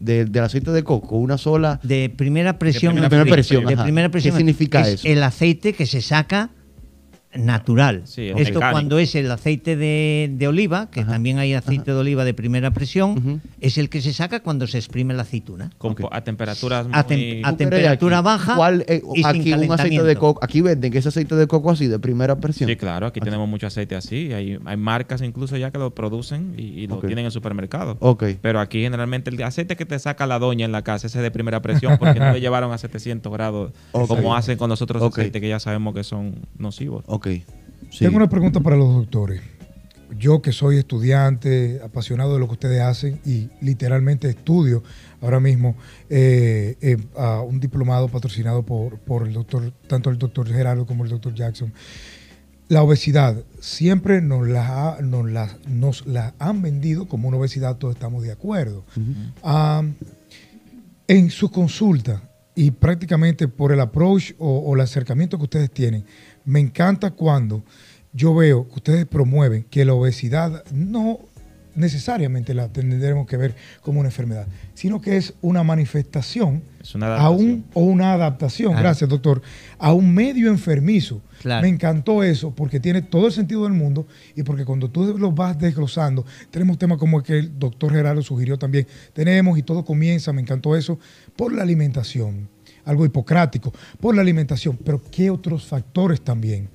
[0.00, 1.78] de- del aceite de coco, una sola...
[1.82, 2.92] de primera presión.
[2.94, 3.34] primera en primera frío.
[3.34, 5.08] presión, De primera ¿Qué presión significa es eso?
[5.08, 6.50] El aceite que se saca
[7.34, 8.02] natural.
[8.06, 8.70] Sí, Esto mecánico.
[8.72, 11.12] cuando es el aceite de, de oliva, que Ajá.
[11.12, 14.78] también hay aceite de oliva de primera presión, es el que se saca cuando se
[14.78, 15.70] exprime la aceituna.
[15.78, 16.02] Con- Ok.
[16.12, 17.16] A temperaturas A muy...
[17.16, 20.20] tem- a ¿Tú crees temperatura aquí baja cuál, eh, y sin un aceite de calentamiento.
[20.20, 22.68] coco, aquí venden que ese aceite de coco así de primera presión.
[22.68, 24.32] Sí, claro, aquí tenemos mucho aceite así.
[24.32, 27.96] Hay, hay marcas incluso ya que lo producen y, y lo tienen en el supermercado.
[28.00, 28.24] Ok.
[28.40, 31.22] Pero aquí generalmente el aceite que te saca la doña en la casa, ese es
[31.22, 35.02] de primera presión, porque no le llevaron a 700 grados como hacen con los otros
[35.02, 35.18] Ok.
[35.18, 37.04] aceites que ya sabemos que son nocivos.
[37.20, 37.42] Ok.
[37.90, 38.04] Sí.
[38.04, 39.40] Tengo una pregunta para los doctores.
[40.18, 44.82] Yo que soy estudiante, apasionado de lo que ustedes hacen y literalmente estudio
[45.20, 45.76] ahora mismo
[46.08, 51.04] eh, eh, a un diplomado patrocinado por, por el doctor, tanto el doctor Gerardo como
[51.04, 51.72] el doctor Jackson.
[52.68, 57.76] La obesidad siempre nos la, ha- nos la, nos la han vendido como una obesidad,
[57.76, 58.84] todos estamos de acuerdo.
[59.44, 59.82] Ah,
[61.06, 62.22] en su consulta
[62.60, 66.04] y prácticamente por el approach o, el acercamiento que ustedes tienen,
[66.44, 67.64] me encanta cuando
[68.12, 71.20] yo veo que ustedes promueven que la obesidad no
[71.74, 77.16] necesariamente la tendremos que ver como una enfermedad, sino que es una manifestación, Es una
[77.16, 79.42] a un- o una adaptación, gracias doctor,
[79.78, 81.20] a un medio enfermizo.
[81.40, 81.62] Claro.
[81.62, 84.06] Me encantó eso porque tiene todo el sentido del mundo
[84.36, 88.20] y porque cuando tú lo vas desglosando, tenemos temas como el que el doctor Gerardo
[88.22, 90.98] sugirió también, tenemos y todo comienza, me encantó eso,
[91.36, 92.48] por la alimentación,
[92.84, 96.68] algo hipocrático, por la alimentación, pero ¿qué otros factores también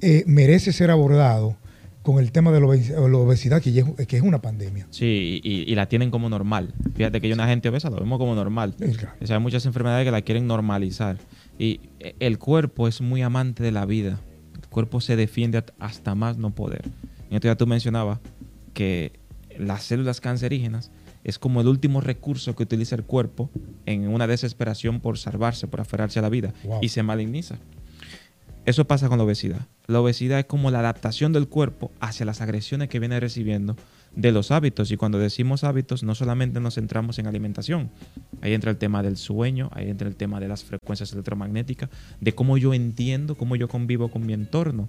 [0.00, 1.56] eh, merece ser abordado
[2.02, 4.86] con el tema de la obes- la obesidad, que, es, que es una pandemia?
[4.90, 6.74] Sí, y, y- y la tienen como normal.
[6.94, 8.74] Fíjate que hay una gente obesa, lo vemos como normal.
[8.78, 9.14] Sí, claro.
[9.20, 11.16] O sea, hay muchas enfermedades que la quieren normalizar.
[11.58, 14.20] Y eh, el cuerpo es muy amante de la vida.
[14.60, 16.82] El cuerpo se defiende hasta más no poder.
[17.30, 18.18] En esto ya tú mencionabas
[18.74, 19.12] que
[19.58, 20.90] las células cancerígenas
[21.24, 23.48] es como el último recurso que utiliza el cuerpo
[23.86, 26.52] en una desesperación por salvarse, por aferrarse a la vida.
[26.64, 26.78] Wow.
[26.82, 27.58] Y se maligniza.
[28.64, 29.66] Eso pasa con la obesidad.
[29.88, 33.76] La obesidad es como la adaptación del cuerpo hacia las agresiones que viene recibiendo
[34.14, 34.92] de los hábitos.
[34.92, 37.90] Y cuando decimos hábitos, no solamente nos centramos en alimentación.
[38.40, 42.34] Ahí entra el tema del sueño, ahí entra el tema de las frecuencias electromagnéticas, de
[42.34, 44.88] cómo yo entiendo, cómo yo convivo con mi entorno.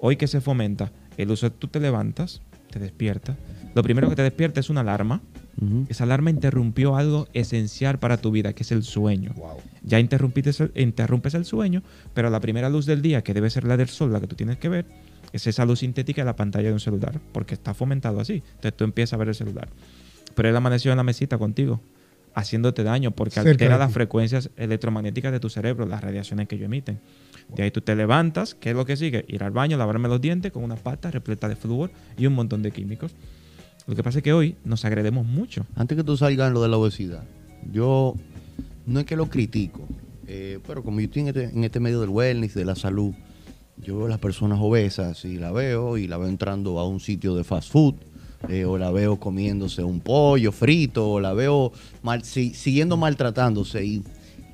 [0.00, 3.36] Hoy que se fomenta el uso tú te levantas, te despiertas.
[3.74, 5.22] Lo primero que te despierta es una alarma
[5.88, 9.32] Esa alarma interrumpió algo esencial para tu vida, que es el sueño.
[9.36, 9.58] Wow.
[9.82, 11.82] Ya interrumpiste, interrumpes el sueño,
[12.14, 14.34] pero la primera luz del día, que debe ser la del sol, la que tú
[14.34, 14.86] tienes que ver,
[15.32, 18.42] es esa luz sintética de la pantalla de un celular, porque está fomentado así.
[18.54, 19.68] Entonces tú empiezas a ver el celular.
[20.34, 21.80] Pero él amaneció en la mesita contigo,
[22.34, 26.66] haciéndote daño, porque Cerca altera las frecuencias electromagnéticas de tu cerebro, las radiaciones que ellos
[26.66, 26.98] emiten.
[27.54, 29.24] De ahí tú te levantas, ¿qué es lo que sigue?
[29.28, 32.62] Ir al baño, lavarme los dientes con una pata repleta de flúor y un montón
[32.62, 33.14] de químicos.
[33.86, 35.66] Lo que pasa es que hoy nos agredemos mucho.
[35.74, 37.24] Antes que tú salgas en lo de la obesidad,
[37.70, 38.14] yo
[38.86, 39.80] no es que lo critico,
[40.26, 43.12] eh, pero como yo estoy en este, en este medio del wellness, de la salud,
[43.78, 47.00] yo veo a las personas obesas y la veo y la veo entrando a un
[47.00, 47.94] sitio de fast food,
[48.48, 51.72] eh, o la veo comiéndose un pollo frito, o la veo
[52.22, 54.02] siguiendo maltratándose y,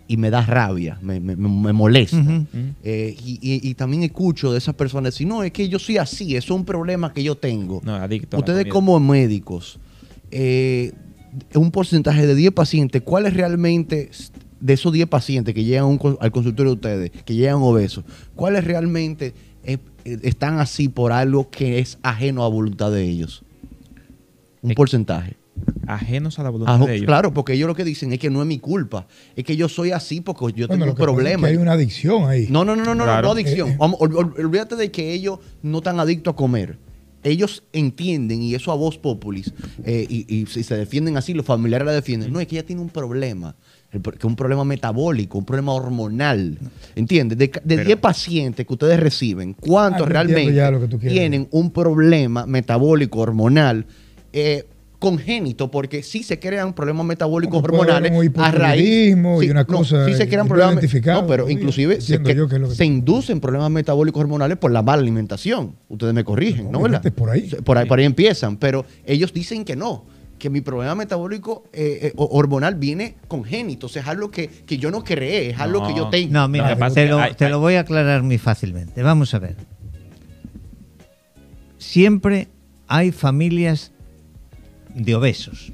[0.09, 2.17] y me da rabia, me, me- me- molesta.
[2.83, 5.99] Eh, y, y- y también escucho de esas personas decir, no, es que yo soy
[5.99, 7.81] así, eso es un problema que yo tengo.
[7.85, 8.39] No, adicto.
[8.39, 9.79] Ustedes como médicos,
[10.31, 10.93] eh,
[11.55, 14.11] un porcentaje de 10 pacientes, ¿cuáles realmente,
[14.61, 18.65] de esos 10 pacientes que llegan un al consultorio de ustedes, que llegan obesos, cuáles
[18.65, 23.43] realmente eh, eh, están así por algo que es ajeno a voluntad de ellos?
[24.63, 25.37] Un porcentaje.
[25.89, 27.07] Ajenos a la voluntad Ajo- de ellos.
[27.07, 29.69] claro, porque ellos lo que dicen es que no es mi culpa, es que yo
[29.69, 31.47] soy así porque yo Bueno, tengo un es problema.
[31.49, 32.47] que hay una adicción ahí.
[32.51, 33.29] No, no, no, no, no, Claro.
[33.29, 33.69] no adicción.
[33.71, 33.77] Eh, eh.
[33.79, 36.79] Vamos, ol- ol- olvídate de que ellos no están adictos a comer.
[37.25, 39.53] Ellos entienden, y eso a voz populis,
[39.85, 42.33] eh, y, y si se defienden así, los familiares la defienden.
[42.33, 43.57] No, es que ella tiene un problema,
[43.91, 46.57] que un problema metabólico, un problema hormonal.
[46.95, 47.37] ¿Entiendes?
[47.37, 50.53] De, de Pero- 10 pacientes que ustedes reciben, ¿cuántos Ah, realmente
[51.01, 53.85] tienen un problema metabólico hormonal?
[54.33, 54.65] eh,
[54.99, 59.11] congénito, porque sí se crean problemas metabólicos hormonales a raíz.
[59.11, 60.85] y una no, cosa sí se crean no problemas.
[61.07, 65.77] No, pero inclusive se, que- que que inducen problemas metabólicos hormonales por la mala alimentación.
[65.89, 66.81] Ustedes me corrigen, ¿no?
[66.83, 67.01] ¿verdad?
[67.01, 67.49] Obviamente, por ahí.
[67.65, 70.05] Por ahí, por ahí empiezan, pero ellos dicen que no,
[70.37, 74.49] que mi problema metabólico eh, eh, o- hormonal viene congénito, o sea, es algo que,
[74.49, 76.11] que yo no creé, es algo que yo No.
[76.11, 76.33] tengo.
[76.33, 79.03] No, mira, pasa te, lo, te lo voy a aclarar muy fácilmente.
[79.03, 79.55] Vamos a ver.
[81.79, 82.49] Siempre
[82.89, 83.93] hay familias
[84.95, 85.73] de obesos.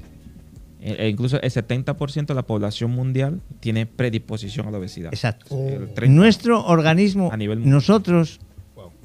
[0.81, 5.11] E- e incluso el 70% de la población mundial tiene predisposición a la obesidad.
[5.13, 5.45] Exacto.
[5.49, 5.67] Oh.
[5.67, 6.07] El 30.
[6.15, 7.73] Nuestro organismo, A nivel mundial.
[7.75, 8.39] nosotros,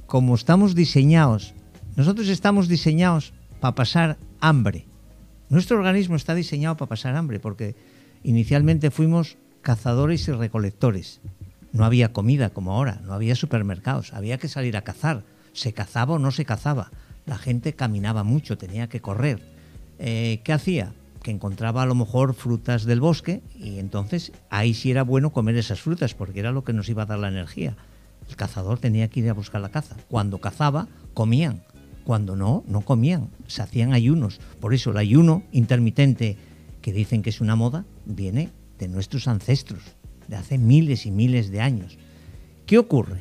[0.07, 1.55] como estamos diseñados,
[1.97, 4.87] nosotros estamos diseñados para pasar hambre.
[5.49, 7.75] Nuestro organismo está diseñado para pasar hambre porque
[8.23, 11.21] inicialmente fuimos cazadores y recolectores.
[11.73, 15.23] No había comida como ahora, no había supermercados, había que salir a cazar.
[15.53, 16.91] Se cazaba o no se cazaba.
[17.27, 19.41] La gente caminaba mucho, tenía que correr.
[20.03, 20.95] Eh, ¿Qué hacía?
[21.23, 25.57] Que encontraba a lo mejor frutas del bosque y entonces ahí sí era bueno comer
[25.57, 27.77] esas frutas porque era lo que nos iba a dar la energía.
[28.27, 29.97] El cazador tenía que ir a buscar la caza.
[30.09, 31.63] Cuando cazaba, comían.
[32.05, 33.29] Cuando no, no comían.
[33.47, 34.41] Se hacían ayunos.
[34.59, 36.39] Por eso el ayuno intermitente,
[36.81, 39.83] que dicen que es una moda, viene de nuestros ancestros,
[40.29, 41.99] de hace miles y miles de años.
[42.65, 43.21] ¿Qué ocurre?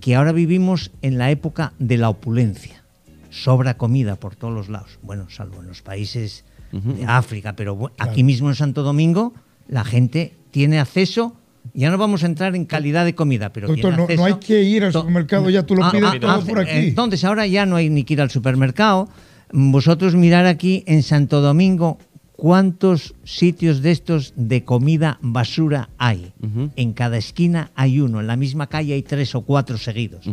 [0.00, 2.82] Que ahora vivimos en la época de la opulencia.
[3.30, 4.98] Sobra comida por todos los lados.
[5.02, 9.32] Bueno, salvo en los países de África, pero aquí mismo en Santo Domingo
[9.68, 11.34] la gente tiene acceso.
[11.74, 14.62] Ya no vamos a entrar en calidad de comida, pero Doctor, tiene no- hay que
[14.62, 16.70] ir al supermercado, ya tú lo pides todo por aquí.
[16.88, 19.08] Entonces ahora ya no hay ni que ir al supermercado.
[19.52, 21.98] Vosotros mirar aquí en Santo Domingo
[22.36, 26.32] cuántos sitios de estos de comida basura hay.
[26.76, 30.24] En cada esquina hay uno, en la misma calle hay tres o cuatro seguidos.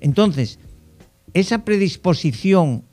[0.00, 0.58] Entonces,
[1.34, 2.84] esa predisposición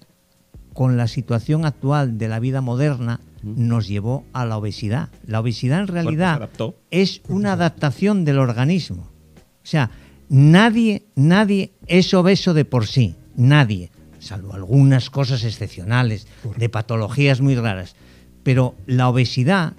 [0.74, 5.10] con la situación actual de la vida moderna nos llevó a la obesidad.
[5.26, 6.50] La obesidad en realidad
[6.92, 9.10] es una adaptación del organismo.
[9.38, 9.92] O sea,
[10.30, 17.56] nadie, nadie es obeso de por sí, nadie, salvo algunas cosas excepcionales, de patologías muy
[17.56, 17.96] raras.
[18.44, 19.74] Pero la obesidad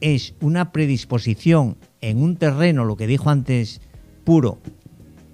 [0.00, 3.80] es una predisposición en un terreno, lo que dijo antes
[4.24, 4.58] Puro,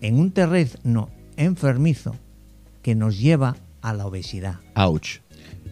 [0.01, 2.15] en un terreno enfermizo
[2.89, 4.61] que nos lleva a la obesidad.
[4.75, 5.21] Ouch.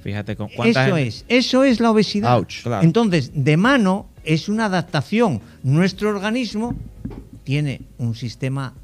[0.02, 2.36] Fíjate con cuánta Eso gente- es, eso es la obesidad.
[2.36, 2.62] Ouch.
[2.62, 2.84] Claro.
[2.84, 5.40] Entonces, de mano es una adaptación.
[5.62, 6.74] Nuestro organismo
[7.42, 8.74] tiene un sistema,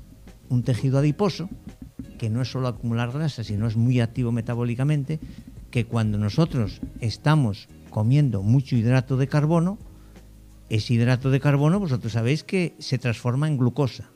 [0.49, 1.51] un tejido adiposo,
[2.16, 5.21] que no es solo acumular grasa, sino es muy activo metabólicamente,
[5.71, 9.76] que cuando nosotros estamos comiendo mucho hidrato de carbono,
[10.70, 14.09] ese hidrato de carbono, vosotros sabéis que se transforma en glucosa.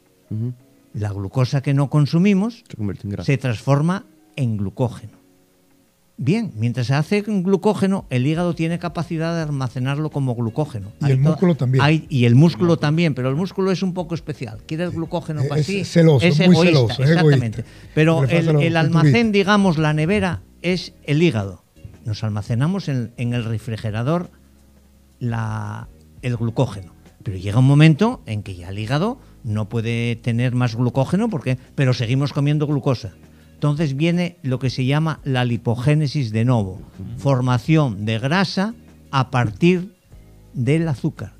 [0.96, 3.26] La glucosa que no consumimos Se convierte en grasa.
[3.26, 5.12] se transforma en glucógeno.
[6.18, 10.90] Bien, mientras se hace en glucógeno, el hígado tiene capacidad de almacenarlo como glucógeno.
[11.02, 11.84] Y el músculo también.
[11.84, 14.60] hay- y el músculo también, pero el músculo es un poco especial.
[14.66, 15.84] Quiere el glucógeno Es- para es sí.
[15.84, 17.60] celoso, es muy celoso, es exactamente.
[17.60, 17.90] egoísta.
[17.94, 21.62] Pero el, almacén, digamos, la nevera, es el hígado.
[22.06, 24.30] nos almacenamos en, en el refrigerador
[25.18, 25.88] la,
[26.22, 26.92] el glucógeno.
[27.22, 31.56] Pero llega un momento en que ya el hígado no puede tener más glucógeno, porque,
[31.74, 33.12] pero seguimos comiendo glucosa.
[33.54, 36.82] Entonces viene lo que se llama la lipogénesis de novo,
[37.16, 38.74] formación de grasa
[39.10, 39.94] a partir
[40.52, 41.32] del azúcar.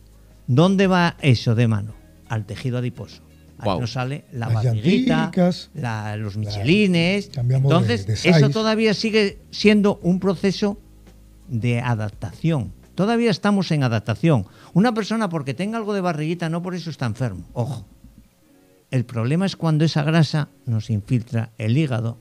[0.46, 1.92] ¿Dónde va eso de mano?
[2.28, 3.22] Al tejido adiposo.
[3.58, 5.30] Ahí nos sale la Las barriguita,
[5.74, 7.30] la- los michelines.
[7.74, 10.78] Entonces, de eso todavía sigue siendo un proceso
[11.48, 12.72] de adaptación.
[12.94, 14.46] Todavía estamos en adaptación.
[14.74, 17.44] Una persona porque tenga algo de barriguita no por eso está enfermo.
[17.52, 17.84] Ojo.
[18.90, 22.18] El problema es cuando esa grasa nos infiltra el hígado,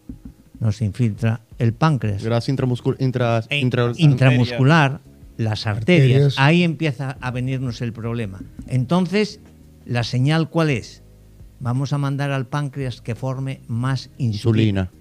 [0.59, 5.01] nos infiltra el páncreas, Grasa intramuscular, intra, e intra- intramuscular,
[5.37, 6.05] las arterias,
[6.37, 6.39] Arterias.
[6.39, 8.39] ahí empieza a venirnos el problema.
[8.67, 9.39] Entonces,
[9.85, 11.03] ¿la señal cuál es?
[11.59, 14.89] Vamos a mandar al páncreas que forme más insulina.
[14.89, 14.91] insulina.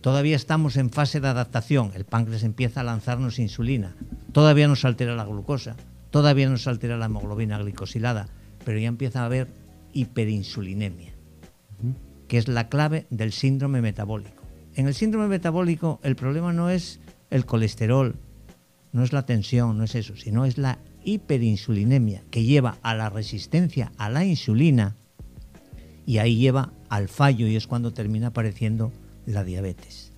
[0.00, 1.92] Todavía estamos en fase de adaptación.
[1.94, 3.94] El páncreas empieza a lanzarnos insulina.
[4.32, 5.76] Todavía nos altera la glucosa.
[6.10, 8.28] Todavía nos altera la hemoglobina glicosilada.
[8.64, 9.48] Pero ya empieza a haber
[9.92, 11.12] hiperinsulinemia,
[12.28, 14.44] que es la clave del síndrome metabólico.
[14.74, 18.16] En el síndrome metabólico el problema no es el colesterol,
[18.92, 23.10] no es la tensión, no es eso, sino es la hiperinsulinemia, que lleva a la
[23.10, 24.96] resistencia a la insulina
[26.06, 28.92] y ahí lleva al fallo y es cuando termina apareciendo
[29.26, 30.12] la diabetes.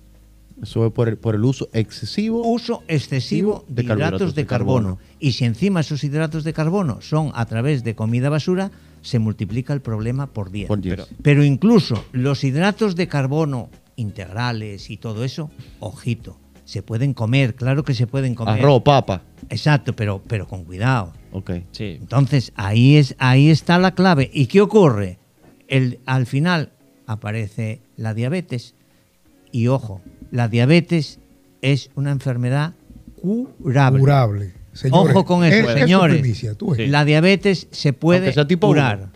[0.61, 2.47] Eso es por el, por el uso excesivo.
[2.47, 4.95] Uso excesivo de, hidratos de de carbono.
[4.95, 4.99] carbono.
[5.19, 8.71] Y si encima esos hidratos de carbono son a través de comida basura,
[9.03, 10.67] se multiplica el problema por 10.
[10.67, 10.95] Por 10.
[10.95, 17.53] Pero- Pero incluso los hidratos de carbono integrales y todo eso, ojito, se pueden comer,
[17.55, 18.59] claro que se pueden comer.
[18.59, 19.21] Arroz, papa.
[19.49, 21.13] Exacto, pero, pero con cuidado.
[21.31, 21.51] Ok.
[21.71, 21.97] Sí.
[21.99, 24.31] Entonces, ahí, es, ahí está la clave.
[24.33, 25.19] ¿Y qué ocurre?
[25.67, 26.71] El, al final
[27.05, 28.73] aparece la diabetes.
[29.51, 30.01] Y ojo,
[30.31, 31.19] la diabetes
[31.61, 32.73] es una enfermedad
[33.21, 33.99] curable.
[33.99, 34.53] Curable.
[34.73, 36.19] Señores, Ojo con eso, es- es señores.
[36.19, 36.89] primicia, tú ves.
[36.89, 38.97] La diabetes se puede tipo curar.
[38.99, 39.09] uno.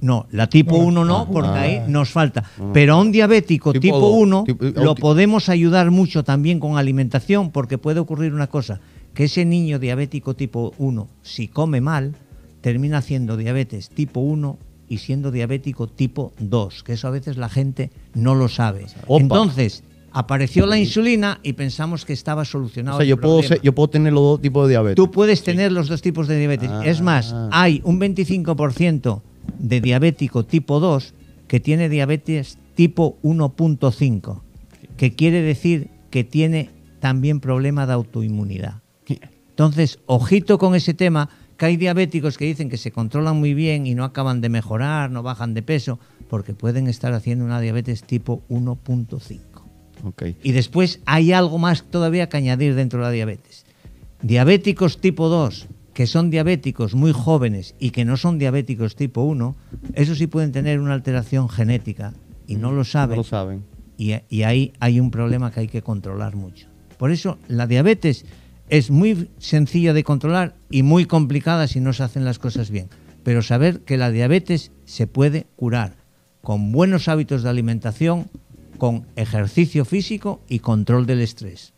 [0.00, 1.60] No, la tipo No, 1 no, ah, porque ah.
[1.60, 2.44] ahí nos falta.
[2.72, 6.76] Pero a un diabético Tipo tipo dos, 1 tipo- lo podemos ayudar mucho también con
[6.76, 8.80] alimentación, porque puede ocurrir una cosa,
[9.14, 12.14] que ese niño diabético tipo 1, si come mal,
[12.62, 17.48] termina haciendo diabetes tipo 1 y siendo diabético tipo 2, que eso a veces la
[17.48, 18.86] gente no lo sabe.
[19.06, 19.20] Opa.
[19.22, 23.56] Entonces, apareció la insulina y pensamos que estaba O solucionado sea, el yo puedo, problema.
[23.56, 24.96] ser- yo puedo tener los dos tipos de diabetes.
[24.96, 26.70] Tú puedes tener los dos tipos de diabetes.
[26.70, 26.82] Ah.
[26.84, 29.22] Es más, hay un 25%
[29.58, 31.14] de diabético tipo 2
[31.48, 34.40] que tiene diabetes tipo 1.5,
[34.96, 38.80] que quiere decir que tiene también problema de autoinmunidad.
[39.50, 43.86] Entonces, ojito con ese tema, que hay diabéticos que dicen que se controlan muy bien
[43.86, 45.98] y no acaban de mejorar, no bajan de peso,
[46.28, 49.40] porque pueden estar haciendo una diabetes tipo 1.5.
[50.42, 53.64] Y después hay algo más todavía que añadir dentro de la diabetes.
[54.22, 59.56] Diabéticos tipo 2, que son diabéticos muy jóvenes y que no son diabéticos tipo 1,
[59.94, 62.14] esos sí pueden tener una alteración genética
[62.46, 63.16] y no lo No saben.
[63.16, 63.64] lo saben.
[63.98, 66.68] Y, y ahí hay un problema que hay que controlar mucho.
[66.98, 68.24] Por eso la diabetes
[68.68, 72.88] es muy sencilla de controlar y muy complicada si no se hacen las cosas bien.
[73.22, 75.96] Pero saber que la diabetes se puede curar
[76.40, 78.28] con buenos hábitos de alimentación,
[78.78, 81.72] con ejercicio físico y control del estrés.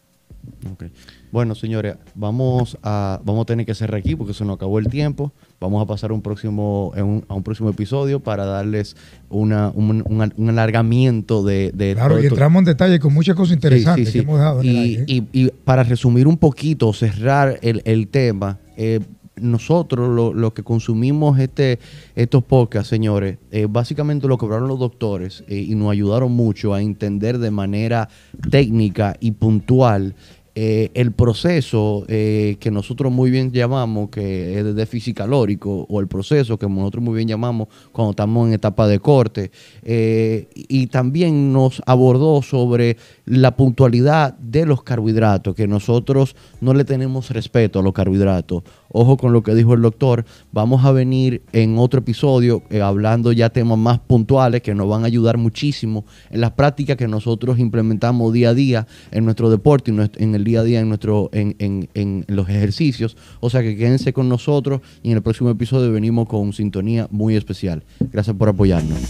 [1.33, 4.89] Bueno, señores, vamos a, vamos a tener que cerrar aquí porque se nos acabó el
[4.89, 5.33] tiempo.
[5.59, 8.95] Vamos a pasar un próximo, en un- a un próximo episodio para darles
[9.31, 13.35] una, un, un- un alargamiento de, de Claro, todo y entramos en detalle con muchas
[13.37, 14.19] cosas interesantes sí, sí.
[14.19, 15.05] que hemos en el aire.
[15.09, 19.01] y- y para resumir un poquito, cerrar el, el tema, eh,
[19.37, 21.79] nosotros lo, que consumimos este,
[22.15, 26.83] estos podcasts, señores, eh, básicamente lo hablaron los doctores eh, y nos ayudaron mucho a
[26.83, 28.09] entender de manera
[28.51, 30.15] técnica y puntual
[30.57, 36.07] eh, el proceso que nosotros muy bien llamamos, que es de déficit calórico, o el
[36.07, 39.51] proceso que nosotros muy bien llamamos cuando estamos en etapa de corte.
[39.85, 47.31] Y también nos abordó sobre la puntualidad de los carbohidratos, que nosotros no le tenemos
[47.31, 48.63] respeto a los carbohidratos.
[48.97, 53.33] Ojo con lo que dijo el doctor, vamos a venir en otro episodio eh, hablando
[53.33, 57.59] ya temas más puntuales que nos van a ayudar muchísimo en las prácticas que nosotros
[57.59, 61.57] implementamos día a día en nuestro deporte en el día a día en, nuestro, en,
[61.59, 63.17] en- en los ejercicios.
[63.41, 67.35] O sea que quédense con nosotros y en el próximo episodio venimos con sintonía muy
[67.35, 67.83] especial.
[68.13, 69.01] Gracias por apoyarnos.